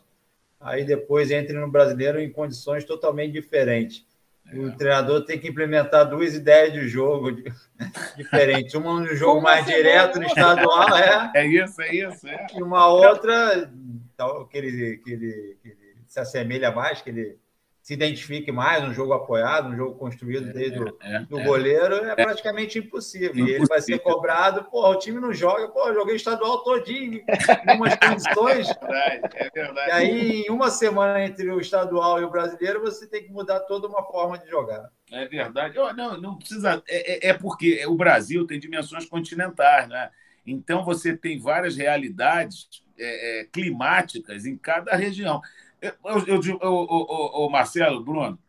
[0.61, 4.05] aí depois entre no brasileiro em condições totalmente diferentes.
[4.47, 4.57] É.
[4.57, 7.31] O treinador tem que implementar duas ideias de jogo
[8.15, 8.73] diferentes.
[8.75, 11.31] Uma no jogo Como mais direto no estadual, é.
[11.35, 12.27] É isso, é isso.
[12.27, 12.47] É.
[12.55, 13.69] E uma outra
[14.15, 17.39] tal, que, ele, que, ele, que ele se assemelha mais, que ele
[17.85, 22.03] se identifique mais um jogo apoiado, um jogo construído desde o é, do é, goleiro,
[22.03, 23.29] é, é, praticamente impossível.
[23.29, 23.55] impossível.
[23.57, 27.93] Ele vai ser cobrado, pô, o time não joga, pô, joguei estadual todinho, em umas
[28.01, 28.69] condições.
[28.71, 29.89] É verdade.
[29.89, 33.59] E aí, em uma semana entre o estadual e o brasileiro, você tem que mudar
[33.59, 34.89] toda uma forma de jogar.
[35.11, 35.77] É verdade.
[35.77, 36.81] Oh, não, não precisa.
[36.89, 40.09] É, é, é porque o Brasil tem dimensões continentais, né?
[40.45, 45.41] Então você tem várias realidades é, é, climáticas em cada região.
[45.81, 48.39] Eu, eu, eu, eu, Marcelo, Bruno,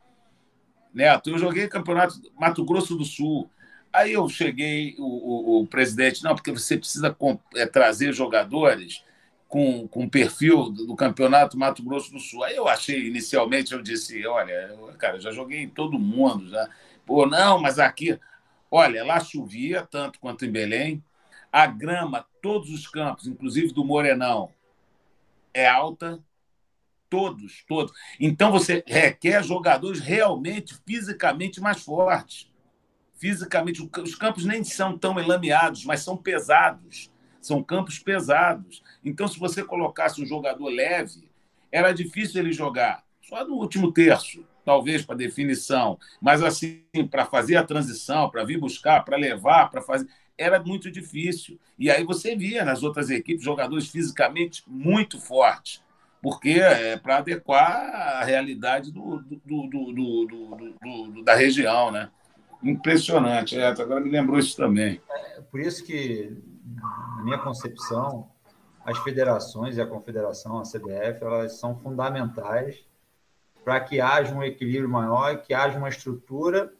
[0.92, 3.50] Neto, eu joguei campeonato Mato Grosso do Sul.
[3.92, 7.14] Aí eu cheguei, o, o, o presidente, não, porque você precisa
[7.54, 9.02] é, trazer jogadores
[9.48, 12.44] com, com o perfil do, do campeonato Mato Grosso do Sul.
[12.44, 16.68] Aí eu achei, inicialmente, eu disse, olha, cara, já joguei em todo mundo, já.
[17.04, 18.18] Pô, não, mas aqui.
[18.70, 21.02] Olha, lá chovia tanto quanto em Belém.
[21.56, 24.50] A grama, todos os campos, inclusive do Morenão,
[25.54, 26.22] é alta.
[27.08, 27.94] Todos, todos.
[28.20, 32.52] Então você requer jogadores realmente fisicamente mais fortes.
[33.14, 37.10] Fisicamente, os campos nem são tão elameados, mas são pesados.
[37.40, 38.82] São campos pesados.
[39.02, 41.26] Então, se você colocasse um jogador leve,
[41.72, 43.02] era difícil ele jogar.
[43.22, 45.98] Só no último terço, talvez para definição.
[46.20, 50.06] Mas, assim, para fazer a transição, para vir buscar, para levar, para fazer.
[50.38, 51.58] Era muito difícil.
[51.78, 55.84] E aí você via nas outras equipes jogadores fisicamente muito fortes
[56.26, 62.10] porque é para adequar a realidade do, do, do, da região, né?
[62.64, 65.00] Impressionante, é, agora me lembrou isso também.
[65.08, 66.36] É, por isso que,
[67.16, 68.28] na minha concepção,
[68.84, 72.84] as federações e a confederação, a CBF, elas são fundamentais
[73.64, 76.72] para que haja um equilíbrio maior, que haja uma estrutura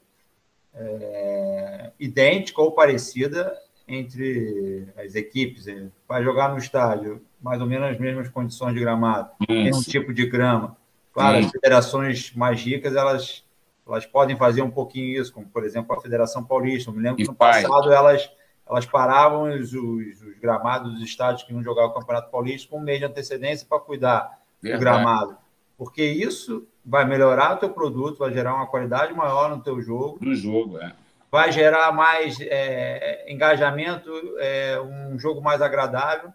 [0.77, 3.57] é, idêntica ou parecida
[3.89, 5.67] entre as equipes.
[6.09, 10.27] Vai jogar no estádio, mais ou menos as mesmas condições de gramado, um tipo de
[10.27, 10.77] grama.
[11.13, 11.47] Claro, Sim.
[11.47, 13.45] as federações mais ricas, elas,
[13.87, 16.91] elas podem fazer um pouquinho isso, como, por exemplo, a Federação Paulista.
[16.91, 18.31] Eu me lembro que no passado elas,
[18.69, 22.79] elas paravam os, os, os, gramados dos estádios que iam jogar o Campeonato Paulista com
[22.79, 24.79] um mês de antecedência para cuidar Verdade.
[24.79, 25.39] do gramado.
[25.79, 30.19] Porque isso vai melhorar o teu produto, vai gerar uma qualidade maior no teu jogo.
[30.21, 30.95] No jogo, é
[31.31, 36.33] vai gerar mais é, engajamento, é, um jogo mais agradável,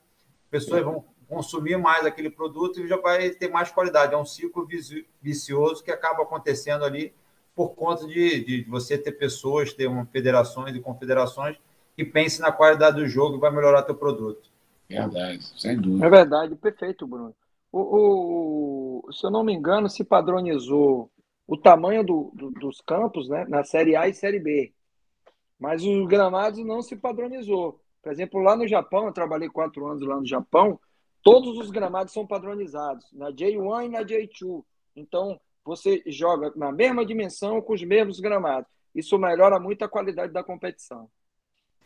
[0.50, 4.14] pessoas vão consumir mais aquele produto e já vai ter mais qualidade.
[4.14, 4.68] É um ciclo
[5.22, 7.14] vicioso que acaba acontecendo ali
[7.56, 11.58] por conta de, de você ter pessoas, ter uma federações e confederações
[11.96, 14.50] que pensem na qualidade do jogo e vai melhorar teu produto.
[14.90, 16.06] Verdade, sem dúvida.
[16.06, 17.34] É verdade, perfeito, Bruno.
[17.72, 21.12] O, o, se eu não me engano, se padronizou
[21.48, 24.74] o tamanho do, do, dos campos né, na Série A e Série B.
[25.60, 27.80] Mas os gramados não se padronizou.
[28.02, 30.80] Por exemplo, lá no Japão, eu trabalhei quatro anos lá no Japão,
[31.22, 34.64] todos os gramados são padronizados, na J1 e na J2.
[34.96, 38.70] Então, você joga na mesma dimensão com os mesmos gramados.
[38.94, 41.10] Isso melhora muito a qualidade da competição.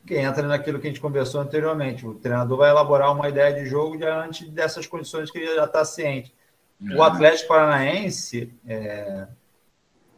[0.05, 2.05] Que entra naquilo que a gente conversou anteriormente.
[2.05, 5.83] O treinador vai elaborar uma ideia de jogo diante dessas condições que ele já está
[5.83, 6.33] ciente.
[6.95, 9.27] O Atlético Paranaense, é,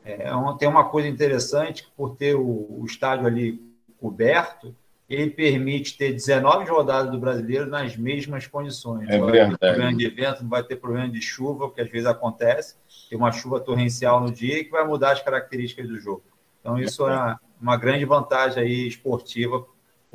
[0.03, 3.61] é, tem uma coisa interessante, por ter o, o estádio ali
[3.99, 4.75] coberto,
[5.09, 9.07] ele permite ter 19 rodadas do brasileiro nas mesmas condições.
[9.07, 11.89] É não vai ter problema de vento, não vai ter problema de chuva, que às
[11.89, 12.75] vezes acontece.
[13.09, 16.23] Tem uma chuva torrencial no dia que vai mudar as características do jogo.
[16.59, 19.65] Então, isso é uma grande vantagem aí esportiva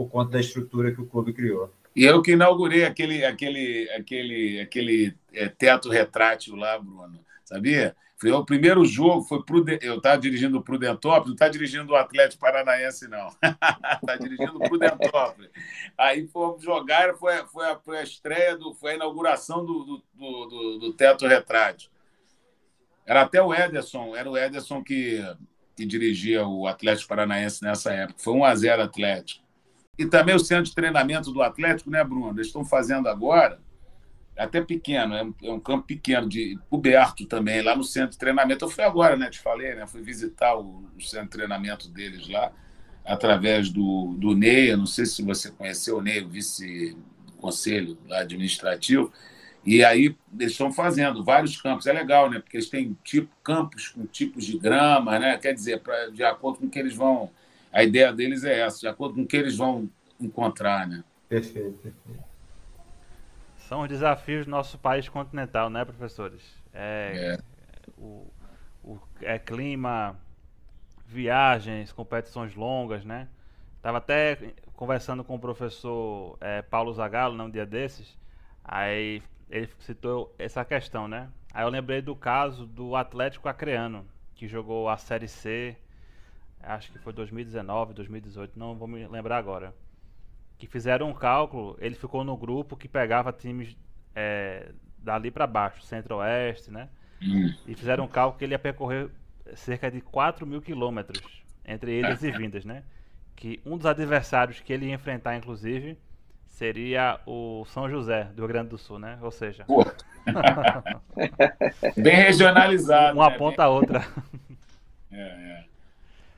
[0.02, 1.72] por conta da estrutura que o clube criou.
[1.94, 7.94] E eu que inaugurei aquele, aquele, aquele, aquele é, teto retrátil lá, Bruno, sabia?
[8.18, 11.96] Foi o primeiro jogo, foi pro, eu estava dirigindo o Prudentópolis, não está dirigindo o
[11.96, 13.28] Atlético Paranaense, não.
[13.28, 15.50] Está dirigindo o Prudentópolis.
[15.98, 20.46] Aí fomos jogar, foi, foi, a, foi a estreia, do, foi a inauguração do, do,
[20.46, 21.90] do, do Teto Retrátil.
[23.04, 25.20] Era até o Ederson, era o Ederson que,
[25.76, 28.22] que dirigia o Atlético Paranaense nessa época.
[28.22, 29.42] Foi 1 a 0 Atlético.
[29.98, 32.30] E também o centro de treinamento do Atlético, né, Bruno?
[32.30, 33.60] Eles estão fazendo agora
[34.36, 38.18] até pequeno, é um, é um, campo pequeno, de coberto também, lá no centro de
[38.18, 38.64] treinamento.
[38.64, 39.28] Eu fui agora, né?
[39.28, 39.86] Te falei, né?
[39.86, 42.50] Fui visitar o, o centro de treinamento deles lá,
[43.04, 44.74] através do, do Ney.
[44.74, 49.12] Não sei se você conheceu o Ney, o vice-conselho administrativo.
[49.64, 51.86] E aí eles estão fazendo vários campos.
[51.86, 52.40] É legal, né?
[52.40, 55.36] Porque eles têm tipo, campos com tipos de grama, né?
[55.36, 57.30] Quer dizer, pra, de acordo com o que eles vão.
[57.72, 59.88] A ideia deles é essa, de acordo com o que eles vão
[60.20, 61.02] encontrar, né?
[61.28, 62.22] Perfeito, perfeito.
[63.56, 66.42] São os desafios do nosso país continental, né, professores?
[66.74, 67.42] É, é.
[67.96, 68.30] O,
[68.84, 70.16] o é clima,
[71.06, 73.28] viagens, competições longas, né?
[73.80, 74.36] Tava até
[74.74, 78.18] conversando com o professor é, Paulo Zagallo, num dia desses,
[78.64, 81.28] aí ele citou essa questão, né?
[81.52, 85.76] Aí eu lembrei do caso do Atlético Acreano, que jogou a Série C,
[86.62, 89.72] acho que foi 2019, 2018, não vou me lembrar agora
[90.62, 93.76] que fizeram um cálculo, ele ficou no grupo que pegava times
[94.14, 96.88] é, dali para baixo, centro-oeste, né?
[97.20, 97.52] Hum.
[97.66, 99.10] E fizeram um cálculo que ele ia percorrer
[99.56, 101.20] cerca de 4 mil quilômetros
[101.64, 102.84] entre idas e vindas, né?
[103.34, 105.98] Que um dos adversários que ele ia enfrentar, inclusive,
[106.46, 109.18] seria o São José, do Rio Grande do Sul, né?
[109.20, 109.66] Ou seja...
[111.96, 113.14] Bem regionalizado.
[113.18, 113.36] Uma né?
[113.36, 114.06] ponta a outra.
[115.10, 115.64] É, é.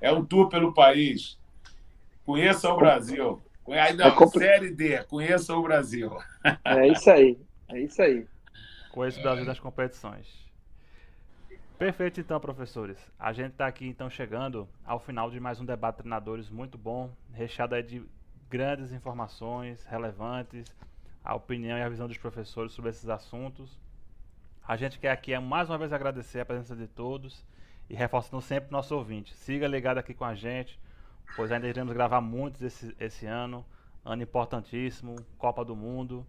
[0.05, 1.39] É um tour pelo país.
[2.27, 3.43] Conheça o Brasil.
[3.67, 4.39] Aí, não, é compl...
[4.39, 6.15] Série D, conheça o Brasil.
[6.63, 7.39] É isso aí.
[7.69, 8.27] É isso aí.
[8.93, 10.45] Conheço o Brasil nas competições.
[11.79, 12.99] Perfeito, então, professores.
[13.19, 16.77] A gente está aqui, então, chegando ao final de mais um debate de treinadores muito
[16.77, 18.03] bom, recheado de
[18.51, 20.67] grandes informações relevantes,
[21.25, 23.81] a opinião e a visão dos professores sobre esses assuntos.
[24.69, 27.43] A gente quer aqui mais uma vez agradecer a presença de todos
[27.89, 29.35] e reforçando sempre o nosso ouvinte.
[29.35, 30.79] Siga ligado aqui com a gente,
[31.37, 33.65] pois ainda iremos gravar muitos esse, esse ano.
[34.05, 36.27] Ano importantíssimo, Copa do Mundo.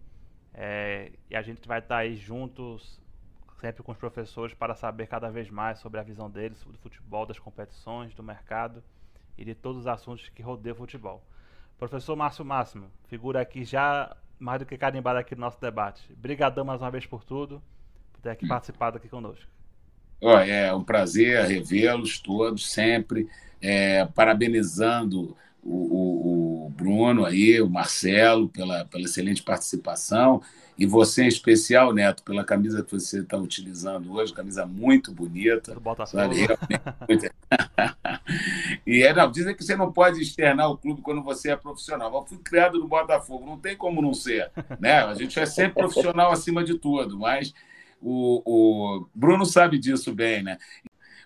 [0.54, 2.98] É, e a gente vai estar aí juntos,
[3.60, 7.26] sempre com os professores, para saber cada vez mais sobre a visão deles, do futebol,
[7.26, 8.82] das competições, do mercado
[9.36, 11.22] e de todos os assuntos que rodeiam o futebol.
[11.78, 16.10] Professor Márcio Máximo, figura aqui já mais do que carimbado aqui no nosso debate.
[16.12, 17.62] Obrigadão mais uma vez por tudo,
[18.12, 19.55] por ter aqui participado aqui conosco.
[20.20, 23.28] É um prazer revê-los todos sempre,
[23.60, 30.40] é, parabenizando o, o, o, Bruno aí, o Marcelo, pela, pela excelente participação,
[30.78, 35.74] e você em especial, Neto, pela camisa que você está utilizando hoje, camisa muito bonita.
[35.74, 36.34] Do Botafogo.
[37.08, 37.30] Muito...
[38.86, 42.14] e é, não, dizem que você não pode externar o clube quando você é profissional.
[42.14, 44.50] Eu fui criado no Botafogo, não tem como não ser.
[44.78, 44.98] Né?
[44.98, 47.54] A gente é sempre profissional acima de tudo, mas
[48.06, 50.58] o, o Bruno sabe disso bem, né?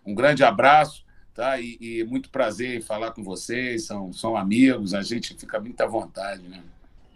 [0.05, 1.05] Um grande abraço
[1.41, 1.59] tá?
[1.59, 5.81] E, e, muito prazer em falar com vocês, são, são amigos, a gente fica muito
[5.81, 6.63] à vontade, né?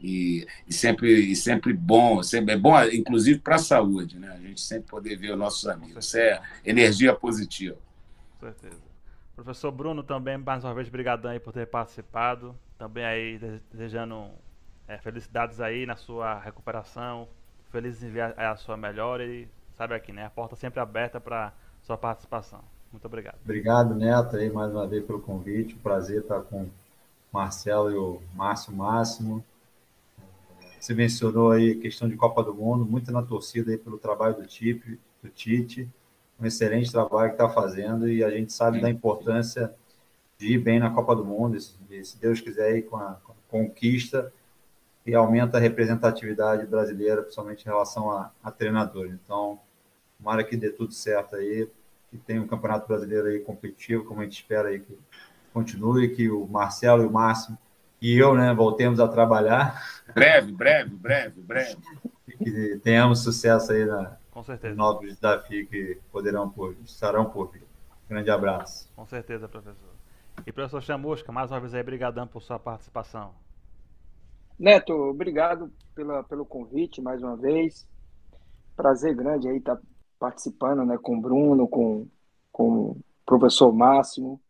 [0.03, 4.31] E, e sempre, e sempre bom, sempre é bom, inclusive para a saúde, né?
[4.31, 6.07] A gente sempre poder ver os nossos amigos.
[6.07, 7.77] Isso é energia positiva.
[8.39, 8.83] Com certeza.
[9.35, 12.55] Professor Bruno, também, mais uma vez, brigadão aí por ter participado.
[12.79, 13.39] Também aí
[13.73, 14.31] desejando
[14.87, 17.29] é, felicidades aí na sua recuperação.
[17.75, 20.27] Feliz em ver a, a sua melhora e sabe aqui, né?
[20.27, 21.53] A porta sempre aberta para
[21.83, 22.61] sua participação.
[22.93, 23.35] Muito obrigado.
[23.43, 25.75] Obrigado, Neto, aí, mais uma vez pelo convite.
[25.75, 26.71] prazer estar com o
[27.33, 29.45] Marcelo e o Márcio Máximo.
[30.79, 34.37] Você mencionou aí a questão de Copa do Mundo, muito na torcida aí pelo trabalho
[34.37, 35.91] do, Tite, do Tite,
[36.39, 39.75] um excelente trabalho que está fazendo e a gente sabe da importância
[40.39, 43.33] de ir bem na Copa do Mundo, e, se Deus quiser, ir com a, com
[43.33, 44.33] a conquista
[45.07, 49.13] e aumenta a representatividade brasileira, principalmente em relação a, a treinadores.
[49.13, 49.59] Então,
[50.19, 51.69] tomara que dê tudo certo aí,
[52.11, 54.99] que tenha um campeonato brasileiro aí competitivo, como a gente espera aí que
[55.53, 57.57] continue, que o Marcelo e o Márcio
[58.01, 59.83] e eu, né, voltemos a trabalhar.
[60.15, 61.77] Breve, breve, breve, breve.
[62.37, 64.75] que tenhamos sucesso aí na com certeza.
[64.75, 67.63] novos desafios que poderão por, estarão por vir.
[68.09, 68.91] Grande abraço.
[68.95, 69.95] Com certeza, professor.
[70.47, 73.33] E professor Chamusca, mais uma vez aí, brigadão por sua participação.
[74.59, 77.87] Neto, obrigado pela, pelo convite mais uma vez.
[78.77, 79.81] Prazer grande aí estar
[80.19, 82.07] participando, né, com o Bruno, com,
[82.53, 82.97] com o
[83.27, 84.41] professor Máximo.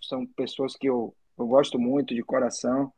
[0.00, 2.92] São pessoas que eu, eu gosto muito de coração.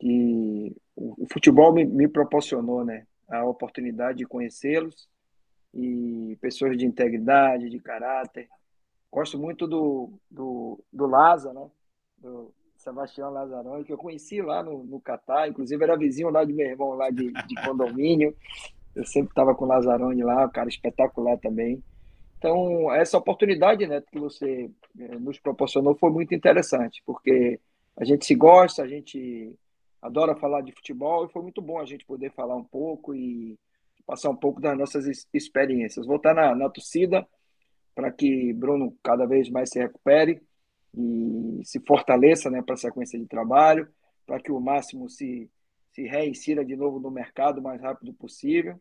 [0.00, 5.08] E o, o futebol me, me proporcionou, né, a oportunidade de conhecê-los
[5.74, 8.48] e pessoas de integridade, de caráter.
[9.10, 11.70] Gosto muito do, do, do Laza, né?
[12.18, 12.52] Do
[12.82, 16.66] Sebastião Lazarão, que eu conheci lá no, no Catar, inclusive era vizinho lá de meu
[16.66, 18.36] irmão, lá de, de condomínio.
[18.94, 21.82] Eu sempre estava com o Lazzaroni lá, um cara espetacular também.
[22.38, 24.68] Então, essa oportunidade né, que você
[24.98, 27.60] eh, nos proporcionou foi muito interessante, porque
[27.96, 29.54] a gente se gosta, a gente
[30.00, 33.56] adora falar de futebol e foi muito bom a gente poder falar um pouco e
[34.04, 36.04] passar um pouco das nossas experiências.
[36.04, 37.24] Vou estar na, na torcida
[37.94, 40.42] para que Bruno cada vez mais se recupere
[40.96, 43.88] e se fortaleça né, para a sequência de trabalho,
[44.26, 45.50] para que o Máximo se
[45.92, 48.80] se reinsira de novo no mercado o mais rápido possível.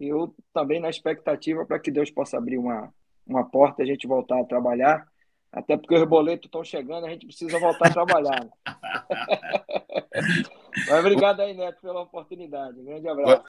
[0.00, 2.92] E eu também na expectativa para que Deus possa abrir uma,
[3.26, 5.06] uma porta e a gente voltar a trabalhar.
[5.52, 8.44] Até porque os boletos estão chegando, a gente precisa voltar a trabalhar.
[8.44, 8.50] Né?
[10.88, 12.78] Mas obrigado aí, Neto, pela oportunidade.
[12.78, 13.42] Um grande abraço.